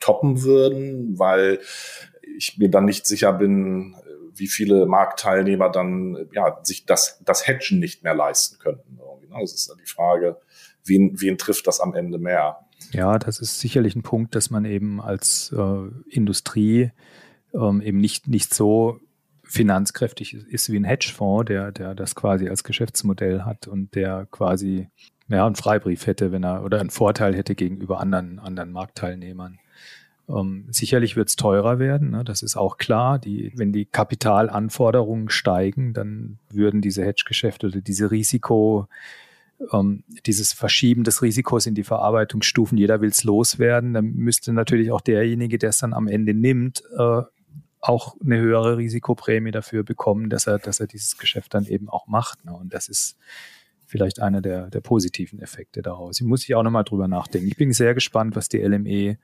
[0.00, 1.60] toppen würden, weil
[2.36, 3.94] ich mir dann nicht sicher bin,
[4.34, 8.96] wie viele Marktteilnehmer dann ja sich das das Hedgen nicht mehr leisten könnten.
[8.96, 10.40] Ne, das ist ja die Frage,
[10.84, 12.58] wen wen trifft das am Ende mehr?
[12.92, 16.90] Ja, das ist sicherlich ein Punkt, dass man eben als äh, Industrie
[17.54, 19.00] ähm, eben nicht nicht so
[19.44, 24.88] finanzkräftig ist wie ein Hedgefonds, der der das quasi als Geschäftsmodell hat und der quasi
[25.28, 29.58] ja, einen Freibrief hätte, wenn er oder einen Vorteil hätte gegenüber anderen anderen Marktteilnehmern.
[30.28, 32.24] Ähm, sicherlich wird es teurer werden, ne?
[32.24, 33.18] das ist auch klar.
[33.18, 38.86] Die, wenn die Kapitalanforderungen steigen, dann würden diese Hedgegeschäfte oder diese Risiko,
[39.72, 44.90] ähm, dieses Verschieben des Risikos in die Verarbeitungsstufen, jeder will es loswerden, dann müsste natürlich
[44.92, 47.22] auch derjenige, der es dann am Ende nimmt, äh,
[47.80, 52.06] auch eine höhere Risikoprämie dafür bekommen, dass er, dass er dieses Geschäft dann eben auch
[52.06, 52.44] macht.
[52.44, 52.52] Ne?
[52.52, 53.16] Und das ist
[53.86, 56.20] vielleicht einer der, der positiven Effekte daraus.
[56.20, 57.48] Ich muss ich auch nochmal drüber nachdenken.
[57.48, 59.18] Ich bin sehr gespannt, was die LME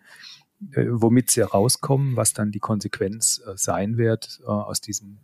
[0.72, 5.18] äh, womit sie rauskommen, was dann die Konsequenz äh, sein wird äh, aus diesem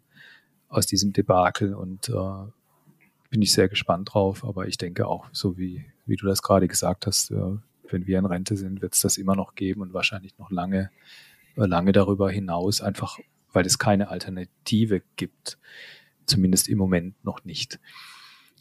[0.69, 2.13] aus diesem Debakel und äh,
[3.33, 4.45] bin ich sehr gespannt drauf.
[4.45, 7.57] Aber ich denke auch, so wie wie du das gerade gesagt hast, äh,
[7.89, 10.91] wenn wir in Rente sind, wird es das immer noch geben und wahrscheinlich noch lange
[11.57, 13.19] äh, lange darüber hinaus, einfach
[13.53, 15.59] weil es keine Alternative gibt,
[16.27, 17.81] zumindest im Moment noch nicht.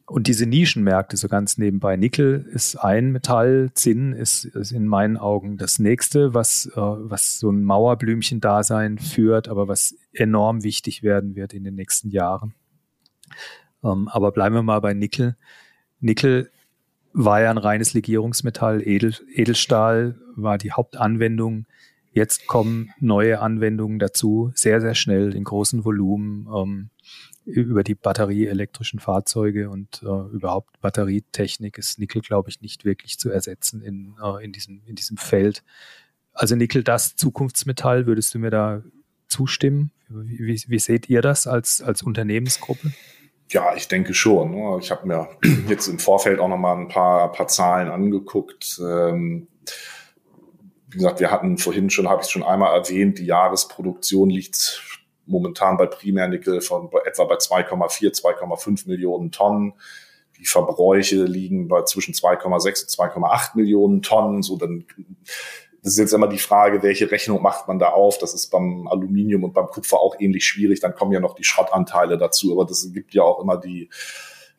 [0.05, 5.15] Und diese Nischenmärkte, so ganz nebenbei, Nickel ist ein Metall, Zinn ist, ist in meinen
[5.15, 11.35] Augen das nächste, was, äh, was so ein Mauerblümchen-Dasein führt, aber was enorm wichtig werden
[11.35, 12.53] wird in den nächsten Jahren.
[13.83, 15.35] Ähm, aber bleiben wir mal bei Nickel.
[15.99, 16.51] Nickel
[17.13, 18.85] war ja ein reines Legierungsmetall.
[18.85, 21.65] Edel, Edelstahl war die Hauptanwendung.
[22.13, 26.89] Jetzt kommen neue Anwendungen dazu, sehr, sehr schnell in großen Volumen ähm,
[27.45, 33.29] über die batterieelektrischen Fahrzeuge und äh, überhaupt Batterietechnik ist Nickel, glaube ich, nicht wirklich zu
[33.29, 35.63] ersetzen in, äh, in, diesem, in diesem Feld.
[36.33, 38.83] Also Nickel, das Zukunftsmetall, würdest du mir da
[39.27, 39.91] zustimmen?
[40.09, 42.91] Wie, wie, seht ihr das als, als Unternehmensgruppe?
[43.51, 44.51] Ja, ich denke schon.
[44.51, 44.79] Ne?
[44.79, 45.27] Ich habe mir
[45.67, 48.79] jetzt im Vorfeld auch noch mal ein paar, paar Zahlen angeguckt.
[48.81, 49.47] Ähm,
[50.89, 54.81] wie gesagt, wir hatten vorhin schon, habe ich schon einmal erwähnt, die Jahresproduktion liegt
[55.25, 59.73] momentan bei Primärnickel von etwa bei 2,4, 2,5 Millionen Tonnen.
[60.37, 64.41] Die Verbräuche liegen bei zwischen 2,6 und 2,8 Millionen Tonnen.
[64.41, 64.85] So dann
[65.83, 68.19] das ist jetzt immer die Frage, welche Rechnung macht man da auf?
[68.19, 70.79] Das ist beim Aluminium und beim Kupfer auch ähnlich schwierig.
[70.79, 72.51] Dann kommen ja noch die Schrottanteile dazu.
[72.51, 73.89] Aber das gibt ja auch immer die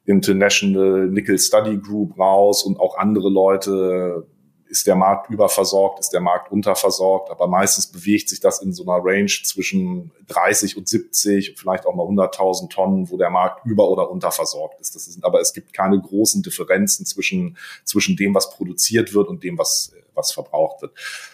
[0.04, 4.26] International Nickel Study Group raus und auch andere Leute.
[4.66, 6.00] Ist der Markt überversorgt?
[6.00, 7.30] Ist der Markt unterversorgt?
[7.30, 11.94] Aber meistens bewegt sich das in so einer Range zwischen 30 und 70, vielleicht auch
[11.94, 14.96] mal 100.000 Tonnen, wo der Markt über- oder unterversorgt ist.
[14.96, 15.22] Das ist.
[15.22, 19.92] Aber es gibt keine großen Differenzen zwischen, zwischen dem, was produziert wird und dem, was
[20.14, 20.92] was verbraucht wird.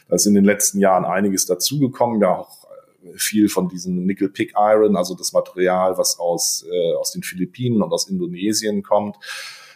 [0.09, 2.67] Da ist in den letzten Jahren einiges dazugekommen, ja auch
[3.03, 7.23] äh, viel von diesem Nickel Pig Iron, also das Material, was aus, äh, aus den
[7.23, 9.17] Philippinen und aus Indonesien kommt.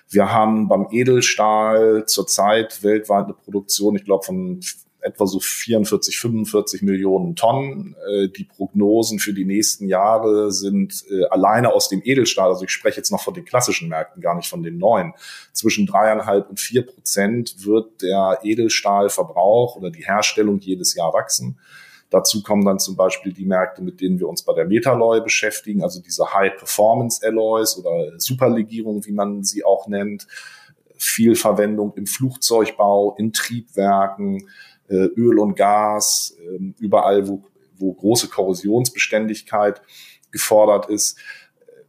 [0.09, 4.61] Wir haben beim Edelstahl zurzeit weltweit eine Produktion, ich glaube, von
[5.03, 7.96] etwa so 44, 45 Millionen Tonnen.
[8.09, 12.70] Äh, die Prognosen für die nächsten Jahre sind äh, alleine aus dem Edelstahl, also ich
[12.70, 15.12] spreche jetzt noch von den klassischen Märkten, gar nicht von den neuen,
[15.53, 21.59] zwischen dreieinhalb und vier Prozent wird der Edelstahlverbrauch oder die Herstellung jedes Jahr wachsen.
[22.12, 25.82] Dazu kommen dann zum Beispiel die Märkte, mit denen wir uns bei der Metalloy beschäftigen,
[25.82, 30.26] also diese High-Performance-Alloys oder Superlegierung, wie man sie auch nennt.
[30.98, 34.46] Viel Verwendung im Flugzeugbau, in Triebwerken,
[34.88, 37.42] äh, Öl und Gas, ähm, überall, wo,
[37.76, 39.82] wo große Korrosionsbeständigkeit
[40.30, 41.18] gefordert ist.
[41.66, 41.82] Äh,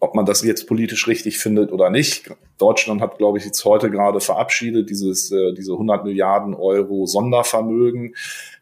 [0.00, 2.30] ob man das jetzt politisch richtig findet oder nicht.
[2.58, 8.14] Deutschland hat, glaube ich, jetzt heute gerade verabschiedet, dieses, äh, diese 100 Milliarden Euro Sondervermögen.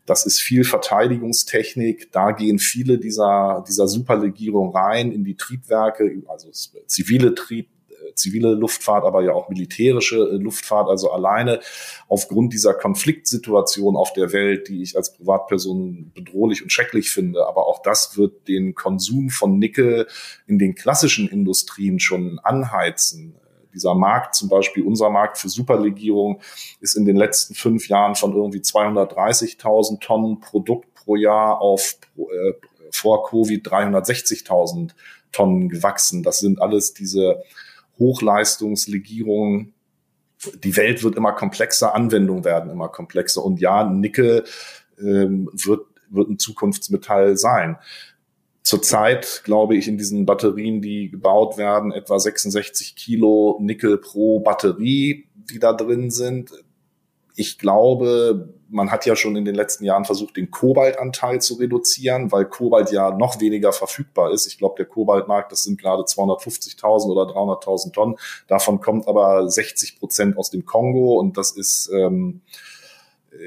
[0.05, 2.13] Das ist viel Verteidigungstechnik.
[2.13, 6.51] Da gehen viele dieser, dieser Superlegierung rein in die Triebwerke, also
[6.87, 7.69] zivile Trieb,
[8.15, 10.89] zivile Luftfahrt, aber ja auch militärische äh, Luftfahrt.
[10.89, 11.61] Also alleine
[12.09, 17.67] aufgrund dieser Konfliktsituation auf der Welt, die ich als Privatperson bedrohlich und schrecklich finde, aber
[17.67, 20.07] auch das wird den Konsum von Nickel
[20.47, 23.37] in den klassischen Industrien schon anheizen
[23.77, 26.41] dieser Markt, zum Beispiel unser Markt für Superlegierung,
[26.81, 32.53] ist in den letzten fünf Jahren von irgendwie 230.000 Tonnen Produkt pro Jahr auf äh,
[32.91, 34.93] vor Covid 360.000
[35.31, 36.23] Tonnen gewachsen.
[36.23, 37.43] Das sind alles diese
[37.99, 39.73] Hochleistungslegierung.
[40.63, 43.45] Die Welt wird immer komplexer, Anwendungen werden immer komplexer.
[43.45, 44.45] Und ja, Nickel
[44.99, 47.79] ähm, wird, wird ein Zukunftsmetall sein.
[48.63, 55.29] Zurzeit glaube ich in diesen Batterien, die gebaut werden, etwa 66 Kilo Nickel pro Batterie,
[55.35, 56.51] die da drin sind.
[57.37, 62.33] Ich glaube, man hat ja schon in den letzten Jahren versucht, den Kobaltanteil zu reduzieren,
[62.33, 64.47] weil Kobalt ja noch weniger verfügbar ist.
[64.47, 68.17] Ich glaube, der Kobaltmarkt, das sind gerade 250.000 oder 300.000 Tonnen.
[68.49, 72.43] Davon kommt aber 60 Prozent aus dem Kongo und das ist ähm,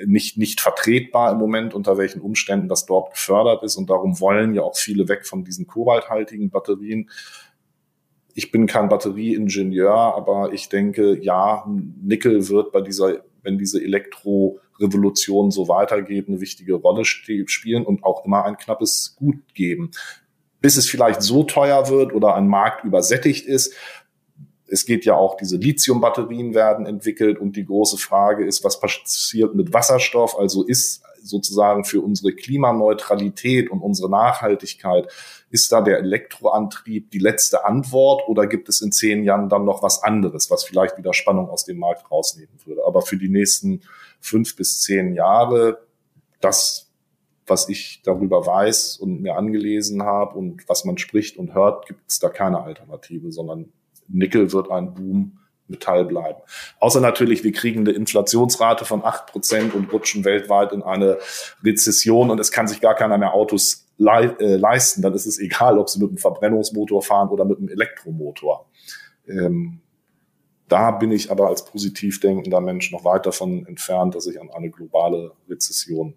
[0.05, 3.75] nicht, nicht vertretbar im Moment, unter welchen Umständen das dort gefördert ist.
[3.75, 7.09] Und darum wollen ja auch viele weg von diesen kobalthaltigen Batterien.
[8.35, 11.65] Ich bin kein Batterieingenieur, aber ich denke, ja,
[12.01, 18.03] Nickel wird bei dieser, wenn diese Elektro Revolution so weitergeht, eine wichtige Rolle spielen und
[18.03, 19.91] auch immer ein knappes Gut geben.
[20.61, 23.73] Bis es vielleicht so teuer wird oder ein Markt übersättigt ist.
[24.67, 29.55] Es geht ja auch, diese Lithium-Batterien werden entwickelt und die große Frage ist, was passiert
[29.55, 30.37] mit Wasserstoff?
[30.37, 35.07] Also ist sozusagen für unsere Klimaneutralität und unsere Nachhaltigkeit,
[35.49, 39.81] ist da der Elektroantrieb die letzte Antwort oder gibt es in zehn Jahren dann noch
[39.83, 42.81] was anderes, was vielleicht wieder Spannung aus dem Markt rausnehmen würde?
[42.85, 43.81] Aber für die nächsten
[44.19, 45.79] fünf bis zehn Jahre.
[46.41, 46.89] Das,
[47.47, 52.01] was ich darüber weiß und mir angelesen habe und was man spricht und hört, gibt
[52.07, 53.73] es da keine Alternative, sondern
[54.07, 55.38] Nickel wird ein Boom
[55.69, 56.39] Metall bleiben.
[56.79, 61.17] Außer natürlich, wir kriegen eine Inflationsrate von acht Prozent und rutschen weltweit in eine
[61.63, 65.01] Rezession und es kann sich gar keiner mehr Autos le äh, leisten.
[65.01, 68.69] Dann ist es egal, ob sie mit einem Verbrennungsmotor fahren oder mit einem Elektromotor.
[69.27, 69.81] Ähm,
[70.67, 74.49] da bin ich aber als positiv denkender Mensch noch weit davon entfernt, dass ich an
[74.51, 76.13] eine globale Rezession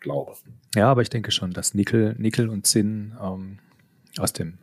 [0.00, 0.32] glaube.
[0.74, 3.58] Ja, aber ich denke schon, dass Nickel, Nickel und Zinn ähm,
[4.18, 4.58] aus dem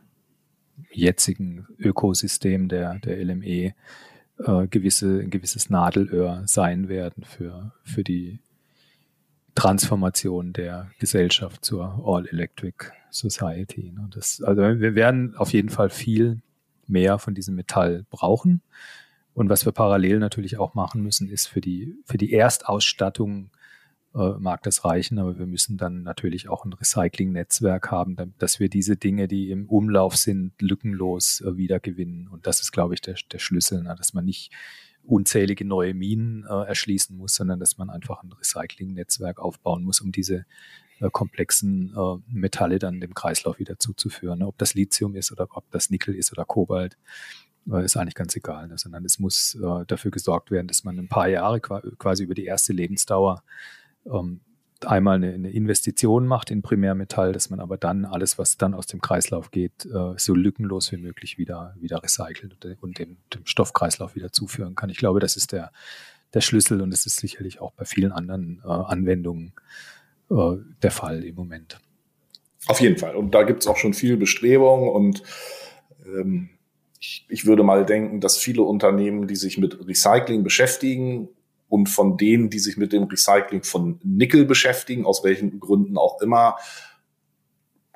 [0.90, 3.74] jetzigen Ökosystem der, der LME
[4.44, 8.40] äh, gewisse, ein gewisses Nadelöhr sein werden für, für die
[9.54, 13.92] Transformation der Gesellschaft zur All-Electric Society.
[13.92, 14.08] Ne?
[14.14, 16.40] Das, also wir werden auf jeden Fall viel
[16.86, 18.62] mehr von diesem Metall brauchen.
[19.34, 23.50] Und was wir parallel natürlich auch machen müssen, ist für die, für die Erstausstattung
[24.12, 28.68] äh, mag das reichen, aber wir müssen dann natürlich auch ein Recycling-Netzwerk haben, dass wir
[28.68, 32.26] diese Dinge, die im Umlauf sind, lückenlos äh, wiedergewinnen.
[32.26, 33.94] Und das ist, glaube ich, der, der Schlüssel, ne?
[33.96, 34.50] dass man nicht
[35.04, 40.10] unzählige neue Minen äh, erschließen muss, sondern dass man einfach ein Recycling-Netzwerk aufbauen muss, um
[40.10, 40.44] diese
[41.12, 41.94] komplexen
[42.28, 44.40] Metalle dann dem Kreislauf wieder zuzuführen.
[44.40, 44.46] Ne?
[44.46, 46.98] Ob das Lithium ist oder ob das Nickel ist oder Kobalt,
[47.82, 48.76] ist eigentlich ganz egal, ne?
[48.76, 49.56] sondern es muss
[49.86, 53.42] dafür gesorgt werden, dass man ein paar Jahre quasi über die erste Lebensdauer
[54.06, 54.40] ähm,
[54.86, 58.86] einmal eine, eine, Investition macht in Primärmetall, dass man aber dann alles, was dann aus
[58.86, 64.14] dem Kreislauf geht, äh, so lückenlos wie möglich wieder, wieder recycelt und dem, dem Stoffkreislauf
[64.14, 64.90] wieder zuführen kann.
[64.90, 65.70] Ich glaube, das ist der,
[66.34, 69.52] der Schlüssel und es ist sicherlich auch bei vielen anderen äh, Anwendungen
[70.30, 71.78] äh, der Fall im Moment.
[72.66, 73.16] Auf jeden Fall.
[73.16, 75.22] Und da gibt es auch schon viel Bestrebung und
[76.06, 76.50] ähm,
[77.00, 81.28] ich, ich würde mal denken, dass viele Unternehmen, die sich mit Recycling beschäftigen,
[81.70, 86.20] und von denen, die sich mit dem Recycling von Nickel beschäftigen, aus welchen Gründen auch
[86.20, 86.56] immer,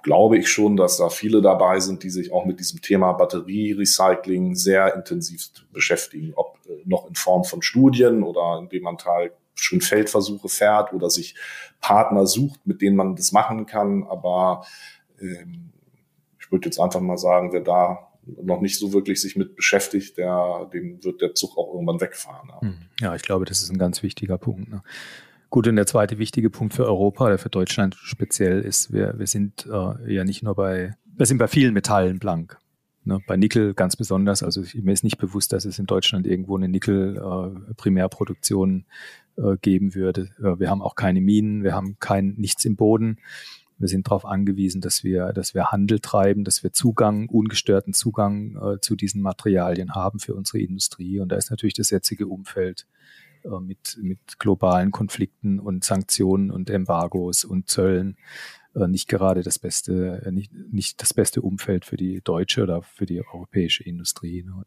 [0.05, 4.55] glaube ich schon, dass da viele dabei sind, die sich auch mit diesem Thema Batterierecycling
[4.55, 9.81] sehr intensiv beschäftigen, ob äh, noch in Form von Studien oder indem man halt schon
[9.81, 11.35] Feldversuche fährt oder sich
[11.81, 14.05] Partner sucht, mit denen man das machen kann.
[14.05, 14.65] Aber
[15.21, 15.73] ähm,
[16.39, 20.19] ich würde jetzt einfach mal sagen, wer da noch nicht so wirklich sich mit beschäftigt,
[20.19, 22.49] der, dem wird der Zug auch irgendwann wegfahren.
[22.49, 22.75] Ja, hm.
[23.01, 24.71] ja ich glaube, das ist ein ganz wichtiger Punkt.
[24.71, 24.83] Ne?
[25.51, 29.27] Gut, und der zweite wichtige Punkt für Europa oder für Deutschland speziell ist, wir, wir
[29.27, 32.59] sind äh, ja nicht nur bei, wir sind bei vielen Metallen blank.
[33.05, 33.21] Ne?
[33.27, 34.43] Bei Nickel ganz besonders.
[34.43, 38.87] Also ich, mir ist nicht bewusst, dass es in Deutschland irgendwo eine Nickel-Primärproduktion
[39.37, 40.31] äh, äh, geben würde.
[40.39, 43.19] Äh, wir haben auch keine Minen, wir haben kein nichts im Boden.
[43.79, 48.57] Wir sind darauf angewiesen, dass wir, dass wir Handel treiben, dass wir Zugang, ungestörten Zugang
[48.57, 51.21] äh, zu diesen Materialien haben für unsere Industrie.
[51.21, 52.87] Und da ist natürlich das jetzige Umfeld
[53.45, 58.17] äh, mit, mit globalen Konflikten und Sanktionen und Embargos und Zöllen
[58.77, 62.83] äh, nicht gerade das beste, äh, nicht, nicht das beste Umfeld für die deutsche oder
[62.83, 64.45] für die europäische Industrie.
[64.45, 64.65] Ne?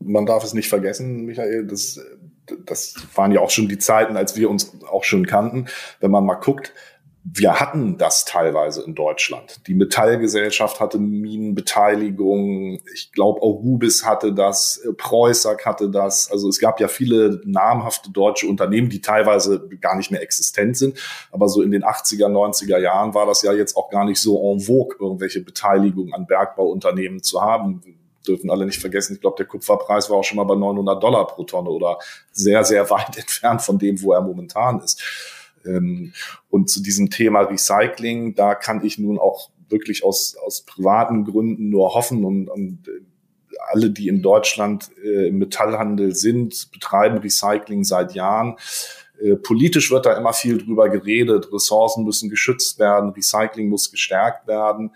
[0.00, 2.00] man darf es nicht vergessen, Michael, das,
[2.64, 5.66] das waren ja auch schon die Zeiten, als wir uns auch schon kannten.
[6.00, 6.72] Wenn man mal guckt,
[7.32, 9.60] wir hatten das teilweise in Deutschland.
[9.66, 12.80] Die Metallgesellschaft hatte Minenbeteiligung.
[12.94, 16.30] Ich glaube, auch Rubis hatte das, äh, Preußack hatte das.
[16.30, 20.98] Also es gab ja viele namhafte deutsche Unternehmen, die teilweise gar nicht mehr existent sind.
[21.30, 24.52] Aber so in den 80er, 90er Jahren war das ja jetzt auch gar nicht so
[24.52, 27.82] en vogue, irgendwelche Beteiligungen an Bergbauunternehmen zu haben
[28.26, 31.26] dürfen alle nicht vergessen, ich glaube, der Kupferpreis war auch schon mal bei 900 Dollar
[31.26, 31.98] pro Tonne oder
[32.30, 35.02] sehr, sehr weit entfernt von dem, wo er momentan ist.
[35.64, 36.12] Ähm,
[36.48, 41.68] und zu diesem Thema Recycling, da kann ich nun auch wirklich aus, aus privaten Gründen
[41.68, 43.02] nur hoffen und, und äh,
[43.70, 48.56] alle, die in Deutschland äh, im Metallhandel sind, betreiben Recycling seit Jahren.
[49.20, 51.52] Äh, politisch wird da immer viel drüber geredet.
[51.52, 54.92] Ressourcen müssen geschützt werden, Recycling muss gestärkt werden.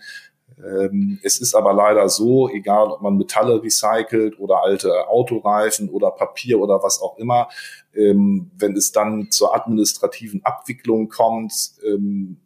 [0.57, 6.11] Ähm, es ist aber leider so, egal ob man Metalle recycelt oder alte Autoreifen oder
[6.11, 7.49] Papier oder was auch immer,
[7.95, 11.53] ähm, wenn es dann zur administrativen Abwicklung kommt,
[11.85, 12.37] ähm,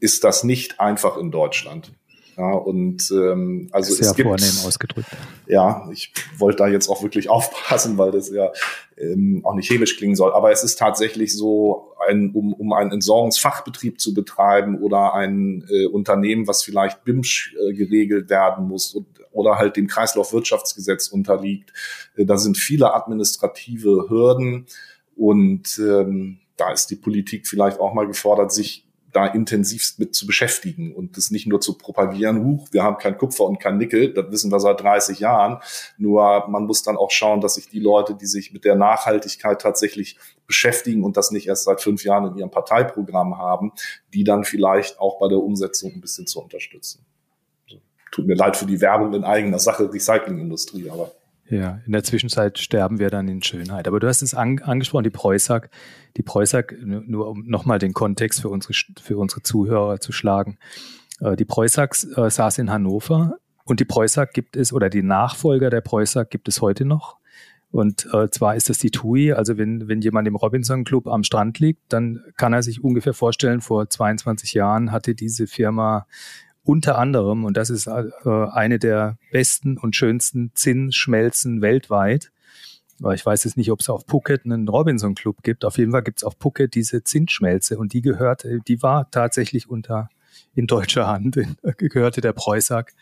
[0.00, 1.92] ist das nicht einfach in Deutschland.
[2.38, 5.08] Ja, und ähm, also Sehr es gibt, vornehm ausgedrückt.
[5.48, 8.52] Ja, ich wollte da jetzt auch wirklich aufpassen, weil das ja
[8.96, 10.32] ähm, auch nicht chemisch klingen soll.
[10.32, 15.86] Aber es ist tatsächlich so, ein, um, um einen Entsorgungsfachbetrieb zu betreiben oder ein äh,
[15.86, 21.72] Unternehmen, was vielleicht BIMSCH äh, geregelt werden muss und, oder halt dem Kreislaufwirtschaftsgesetz unterliegt.
[22.16, 24.66] Äh, da sind viele administrative Hürden
[25.16, 30.26] und ähm, da ist die Politik vielleicht auch mal gefordert, sich da intensivst mit zu
[30.26, 34.12] beschäftigen und das nicht nur zu propagieren, huch, wir haben kein Kupfer und kein Nickel,
[34.12, 35.60] das wissen wir seit 30 Jahren.
[35.96, 39.60] Nur man muss dann auch schauen, dass sich die Leute, die sich mit der Nachhaltigkeit
[39.60, 43.72] tatsächlich beschäftigen und das nicht erst seit fünf Jahren in ihrem Parteiprogramm haben,
[44.12, 47.04] die dann vielleicht auch bei der Umsetzung ein bisschen zu unterstützen.
[48.18, 51.12] Tut mir leid für die Werbung in eigener Sache, Recyclingindustrie, aber
[51.48, 53.86] ja, in der Zwischenzeit sterben wir dann in Schönheit.
[53.86, 55.70] Aber du hast es an, angesprochen, die Preußack.
[56.16, 60.58] Die Preußack, nur um nochmal den Kontext für unsere, für unsere Zuhörer zu schlagen.
[61.20, 65.70] Äh, die Preußack äh, saß in Hannover und die Preußack gibt es, oder die Nachfolger
[65.70, 67.18] der Preußack gibt es heute noch.
[67.70, 69.32] Und äh, zwar ist das die TUI.
[69.32, 73.14] Also wenn, wenn jemand im Robinson Club am Strand liegt, dann kann er sich ungefähr
[73.14, 76.06] vorstellen, vor 22 Jahren hatte diese Firma
[76.68, 82.30] unter anderem, und das ist äh, eine der besten und schönsten Zinnschmelzen weltweit,
[83.00, 85.64] Aber ich weiß jetzt nicht, ob es auf Phuket einen Robinson Club gibt.
[85.64, 89.70] Auf jeden Fall gibt es auf Phuket diese Zinsschmelze und die gehört, die war tatsächlich
[89.70, 90.10] unter
[90.54, 91.38] in deutscher Hand,
[91.78, 92.92] gehörte der Preußack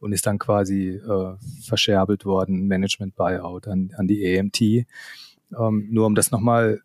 [0.00, 4.60] und ist dann quasi äh, verscherbelt worden, Management Buyout an, an die AMT.
[4.60, 6.80] Ähm, nur um das nochmal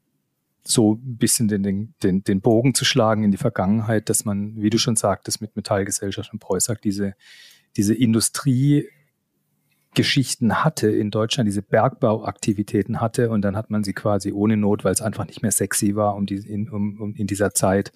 [0.63, 4.69] so ein bisschen den, den, den Bogen zu schlagen in die Vergangenheit, dass man, wie
[4.69, 7.15] du schon sagtest, mit Metallgesellschaft und Preußack diese,
[7.77, 14.57] diese Industriegeschichten hatte in Deutschland, diese Bergbauaktivitäten hatte und dann hat man sie quasi ohne
[14.57, 17.53] Not, weil es einfach nicht mehr sexy war, um, die, in, um, um in dieser
[17.53, 17.91] Zeit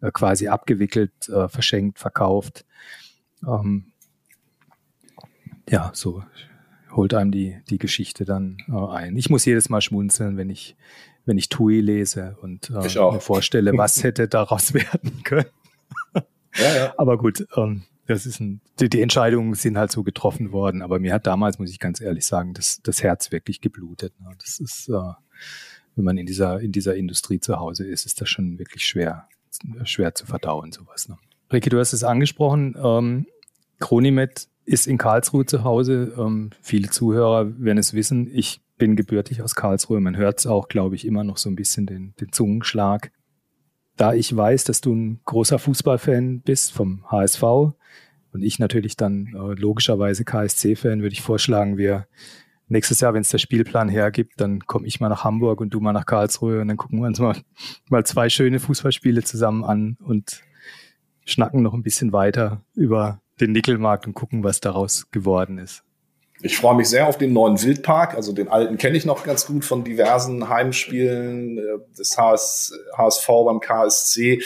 [0.00, 2.64] äh, quasi abgewickelt, äh, verschenkt, verkauft.
[3.46, 3.92] Ähm,
[5.68, 6.24] ja, so
[6.92, 9.16] holt einem die, die Geschichte dann äh, ein.
[9.16, 10.76] Ich muss jedes Mal schmunzeln, wenn ich,
[11.30, 15.46] wenn ich TUI lese und äh, mir vorstelle, was hätte daraus werden können.
[16.56, 16.94] ja, ja.
[16.98, 20.82] Aber gut, ähm, das ist ein, die, die, Entscheidungen sind halt so getroffen worden.
[20.82, 24.12] Aber mir hat damals, muss ich ganz ehrlich sagen, das, das Herz wirklich geblutet.
[24.18, 24.30] Ne?
[24.42, 24.92] Das ist, äh,
[25.94, 29.28] wenn man in dieser, in dieser Industrie zu Hause ist, ist das schon wirklich schwer,
[29.84, 31.08] schwer zu verdauen, sowas.
[31.08, 31.16] Ne?
[31.52, 32.74] Ricky, du hast es angesprochen.
[32.76, 33.26] Ähm,
[33.78, 36.12] Chronimet ist in Karlsruhe zu Hause.
[36.18, 38.28] Ähm, viele Zuhörer werden es wissen.
[38.34, 40.00] Ich bin gebürtig aus Karlsruhe.
[40.00, 43.12] Man hört es auch, glaube ich, immer noch so ein bisschen den, den Zungenschlag.
[43.96, 47.42] Da ich weiß, dass du ein großer Fußballfan bist vom HSV
[48.32, 52.06] und ich natürlich dann äh, logischerweise KSC-Fan, würde ich vorschlagen, wir
[52.68, 55.80] nächstes Jahr, wenn es der Spielplan hergibt, dann komme ich mal nach Hamburg und du
[55.80, 57.36] mal nach Karlsruhe und dann gucken wir uns mal,
[57.90, 60.42] mal zwei schöne Fußballspiele zusammen an und
[61.26, 65.84] schnacken noch ein bisschen weiter über den Nickelmarkt und gucken, was daraus geworden ist.
[66.42, 68.14] Ich freue mich sehr auf den neuen Wildpark.
[68.14, 73.26] Also den alten kenne ich noch ganz gut von diversen Heimspielen äh, des HS, HSV
[73.44, 74.42] beim KSC.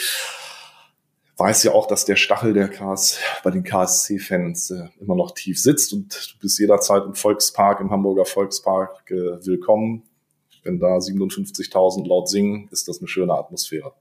[1.37, 5.61] Weiß ja auch, dass der Stachel der KS bei den KSC-Fans äh, immer noch tief
[5.61, 10.03] sitzt und du bist jederzeit im Volkspark, im Hamburger Volkspark äh, willkommen.
[10.63, 13.93] Wenn da 57.000 laut singen, ist das eine schöne Atmosphäre.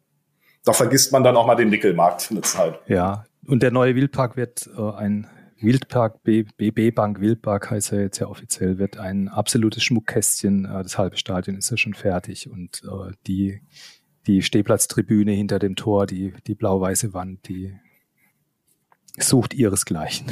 [0.64, 2.80] Da vergisst man dann auch mal den Nickelmarkt für eine Zeit.
[2.86, 5.28] Ja, und der neue Wildpark wird äh, ein
[5.60, 10.64] Wildpark, BB Bank Wildpark heißt er jetzt ja offiziell, wird ein absolutes Schmuckkästchen.
[10.64, 13.60] Äh, das halbe Stadion ist ja schon fertig und äh, die,
[14.26, 17.74] die Stehplatztribüne hinter dem Tor, die, die blau-weiße Wand, die
[19.18, 20.26] sucht ihresgleichen.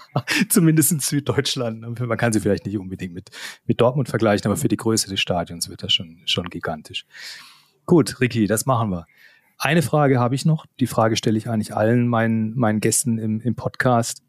[0.48, 1.80] Zumindest in Süddeutschland.
[2.00, 3.30] Man kann sie vielleicht nicht unbedingt mit,
[3.66, 7.04] mit Dortmund vergleichen, aber für die Größe des Stadions wird das schon, schon gigantisch.
[7.84, 9.06] Gut, Ricky, das machen wir.
[9.58, 10.66] Eine Frage habe ich noch.
[10.78, 14.22] Die Frage stelle ich eigentlich allen meinen, meinen Gästen im, im Podcast.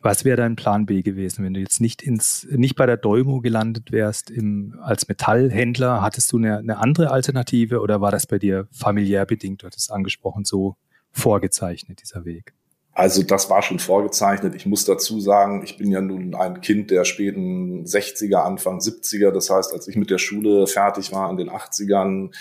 [0.00, 3.40] Was wäre dein Plan B gewesen, wenn du jetzt nicht ins, nicht bei der Dolmo
[3.40, 6.02] gelandet wärst im, als Metallhändler?
[6.02, 9.62] Hattest du eine, eine andere Alternative oder war das bei dir familiär bedingt?
[9.62, 10.76] Du hattest angesprochen, so
[11.10, 12.54] vorgezeichnet, dieser Weg.
[12.92, 14.54] Also das war schon vorgezeichnet.
[14.56, 19.30] Ich muss dazu sagen, ich bin ja nun ein Kind der späten 60er, Anfang 70er.
[19.30, 22.32] Das heißt, als ich mit der Schule fertig war in den 80ern,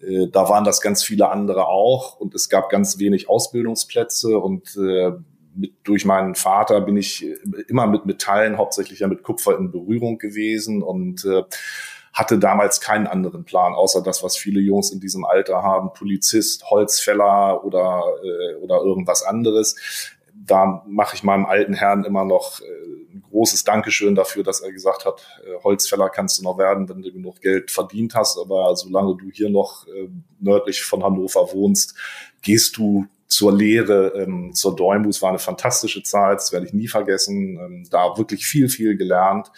[0.00, 4.76] äh, da waren das ganz viele andere auch und es gab ganz wenig Ausbildungsplätze und
[4.76, 5.12] äh,
[5.58, 7.26] mit, durch meinen Vater bin ich
[7.68, 11.42] immer mit Metallen, hauptsächlich ja mit Kupfer in Berührung gewesen und äh,
[12.12, 16.68] hatte damals keinen anderen Plan, außer das, was viele Jungs in diesem Alter haben, Polizist,
[16.70, 19.76] Holzfäller oder, äh, oder irgendwas anderes.
[20.34, 22.64] Da mache ich meinem alten Herrn immer noch äh,
[23.14, 27.02] ein großes Dankeschön dafür, dass er gesagt hat, äh, Holzfäller kannst du noch werden, wenn
[27.02, 28.38] du genug Geld verdient hast.
[28.38, 30.08] Aber solange du hier noch äh,
[30.40, 31.94] nördlich von Hannover wohnst,
[32.42, 36.88] gehst du zur Lehre, ähm, zur Däumbus war eine fantastische Zeit, das werde ich nie
[36.88, 37.58] vergessen.
[37.60, 39.52] Ähm, da wirklich viel, viel gelernt.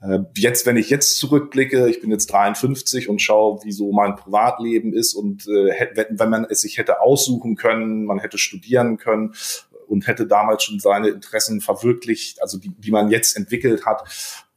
[0.00, 4.16] Äh, jetzt, wenn ich jetzt zurückblicke, ich bin jetzt 53 und schaue, wie so mein
[4.16, 9.34] Privatleben ist und äh, wenn man es sich hätte aussuchen können, man hätte studieren können
[9.86, 14.02] und hätte damals schon seine Interessen verwirklicht, also die, die man jetzt entwickelt hat,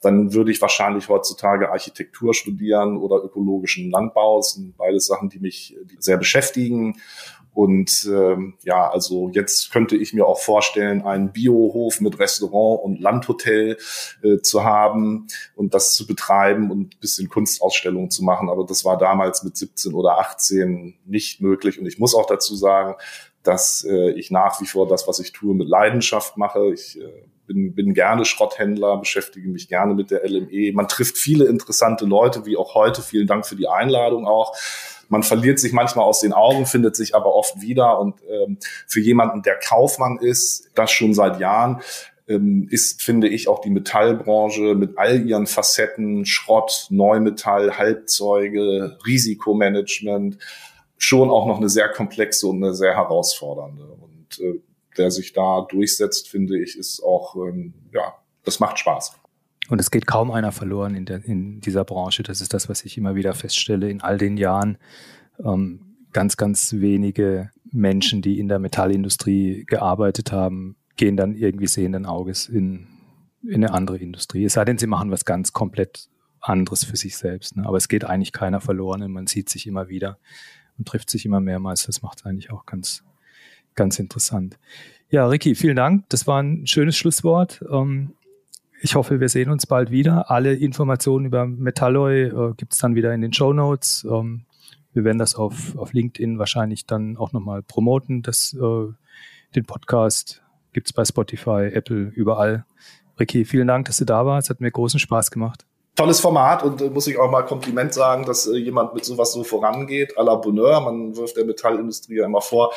[0.01, 4.39] dann würde ich wahrscheinlich heutzutage Architektur studieren oder ökologischen Landbau.
[4.39, 6.99] Das sind beides Sachen, die mich sehr beschäftigen.
[7.53, 13.01] Und ähm, ja, also jetzt könnte ich mir auch vorstellen, einen Biohof mit Restaurant und
[13.01, 13.77] Landhotel
[14.23, 18.49] äh, zu haben und das zu betreiben und ein bisschen Kunstausstellungen zu machen.
[18.49, 21.77] Aber das war damals mit 17 oder 18 nicht möglich.
[21.77, 22.95] Und ich muss auch dazu sagen,
[23.43, 26.71] dass äh, ich nach wie vor das, was ich tue, mit Leidenschaft mache.
[26.73, 30.71] Ich äh, bin, bin gerne Schrotthändler, beschäftige mich gerne mit der LME.
[30.73, 33.01] Man trifft viele interessante Leute, wie auch heute.
[33.01, 34.55] Vielen Dank für die Einladung auch.
[35.11, 37.99] Man verliert sich manchmal aus den Augen, findet sich aber oft wieder.
[37.99, 38.57] Und ähm,
[38.87, 41.81] für jemanden, der Kaufmann ist, das schon seit Jahren,
[42.29, 50.37] ähm, ist, finde ich, auch die Metallbranche mit all ihren Facetten, Schrott, Neumetall, Halbzeuge, Risikomanagement,
[50.97, 53.83] schon auch noch eine sehr komplexe und eine sehr herausfordernde.
[53.83, 54.61] Und äh,
[54.95, 59.20] wer sich da durchsetzt, finde ich, ist auch, ähm, ja, das macht Spaß.
[59.71, 62.23] Und es geht kaum einer verloren in, der, in dieser Branche.
[62.23, 64.77] Das ist das, was ich immer wieder feststelle in all den Jahren.
[65.41, 72.05] Ähm, ganz, ganz wenige Menschen, die in der Metallindustrie gearbeitet haben, gehen dann irgendwie sehenden
[72.05, 72.87] Auges in,
[73.43, 74.43] in eine andere Industrie.
[74.43, 76.09] Es sei denn, sie machen was ganz komplett
[76.41, 77.55] anderes für sich selbst.
[77.55, 77.65] Ne?
[77.65, 80.17] Aber es geht eigentlich keiner verloren und man sieht sich immer wieder
[80.77, 81.85] und trifft sich immer mehrmals.
[81.85, 83.05] Das macht es eigentlich auch ganz,
[83.75, 84.59] ganz interessant.
[85.09, 86.09] Ja, Ricky, vielen Dank.
[86.09, 87.63] Das war ein schönes Schlusswort.
[87.71, 88.15] Ähm,
[88.81, 90.31] ich hoffe, wir sehen uns bald wieder.
[90.31, 94.05] Alle Informationen über Metalloy äh, gibt es dann wieder in den Show Notes.
[94.09, 94.45] Ähm,
[94.93, 98.23] wir werden das auf, auf LinkedIn wahrscheinlich dann auch nochmal promoten.
[98.23, 98.87] Das, äh,
[99.55, 100.41] den Podcast
[100.73, 102.65] gibt es bei Spotify, Apple, überall.
[103.19, 104.49] Ricky, vielen Dank, dass du da warst.
[104.49, 105.65] Hat mir großen Spaß gemacht
[105.95, 109.33] tolles Format und äh, muss ich auch mal Kompliment sagen, dass äh, jemand mit sowas
[109.33, 110.79] so vorangeht, à la Bonheur.
[110.81, 112.73] Man wirft der Metallindustrie ja immer vor,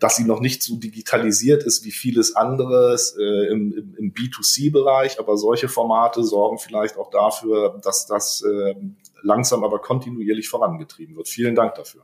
[0.00, 5.18] dass sie noch nicht so digitalisiert ist wie vieles anderes äh, im, im, im B2C-Bereich,
[5.18, 8.74] aber solche Formate sorgen vielleicht auch dafür, dass das äh,
[9.22, 11.28] langsam aber kontinuierlich vorangetrieben wird.
[11.28, 12.02] Vielen Dank dafür.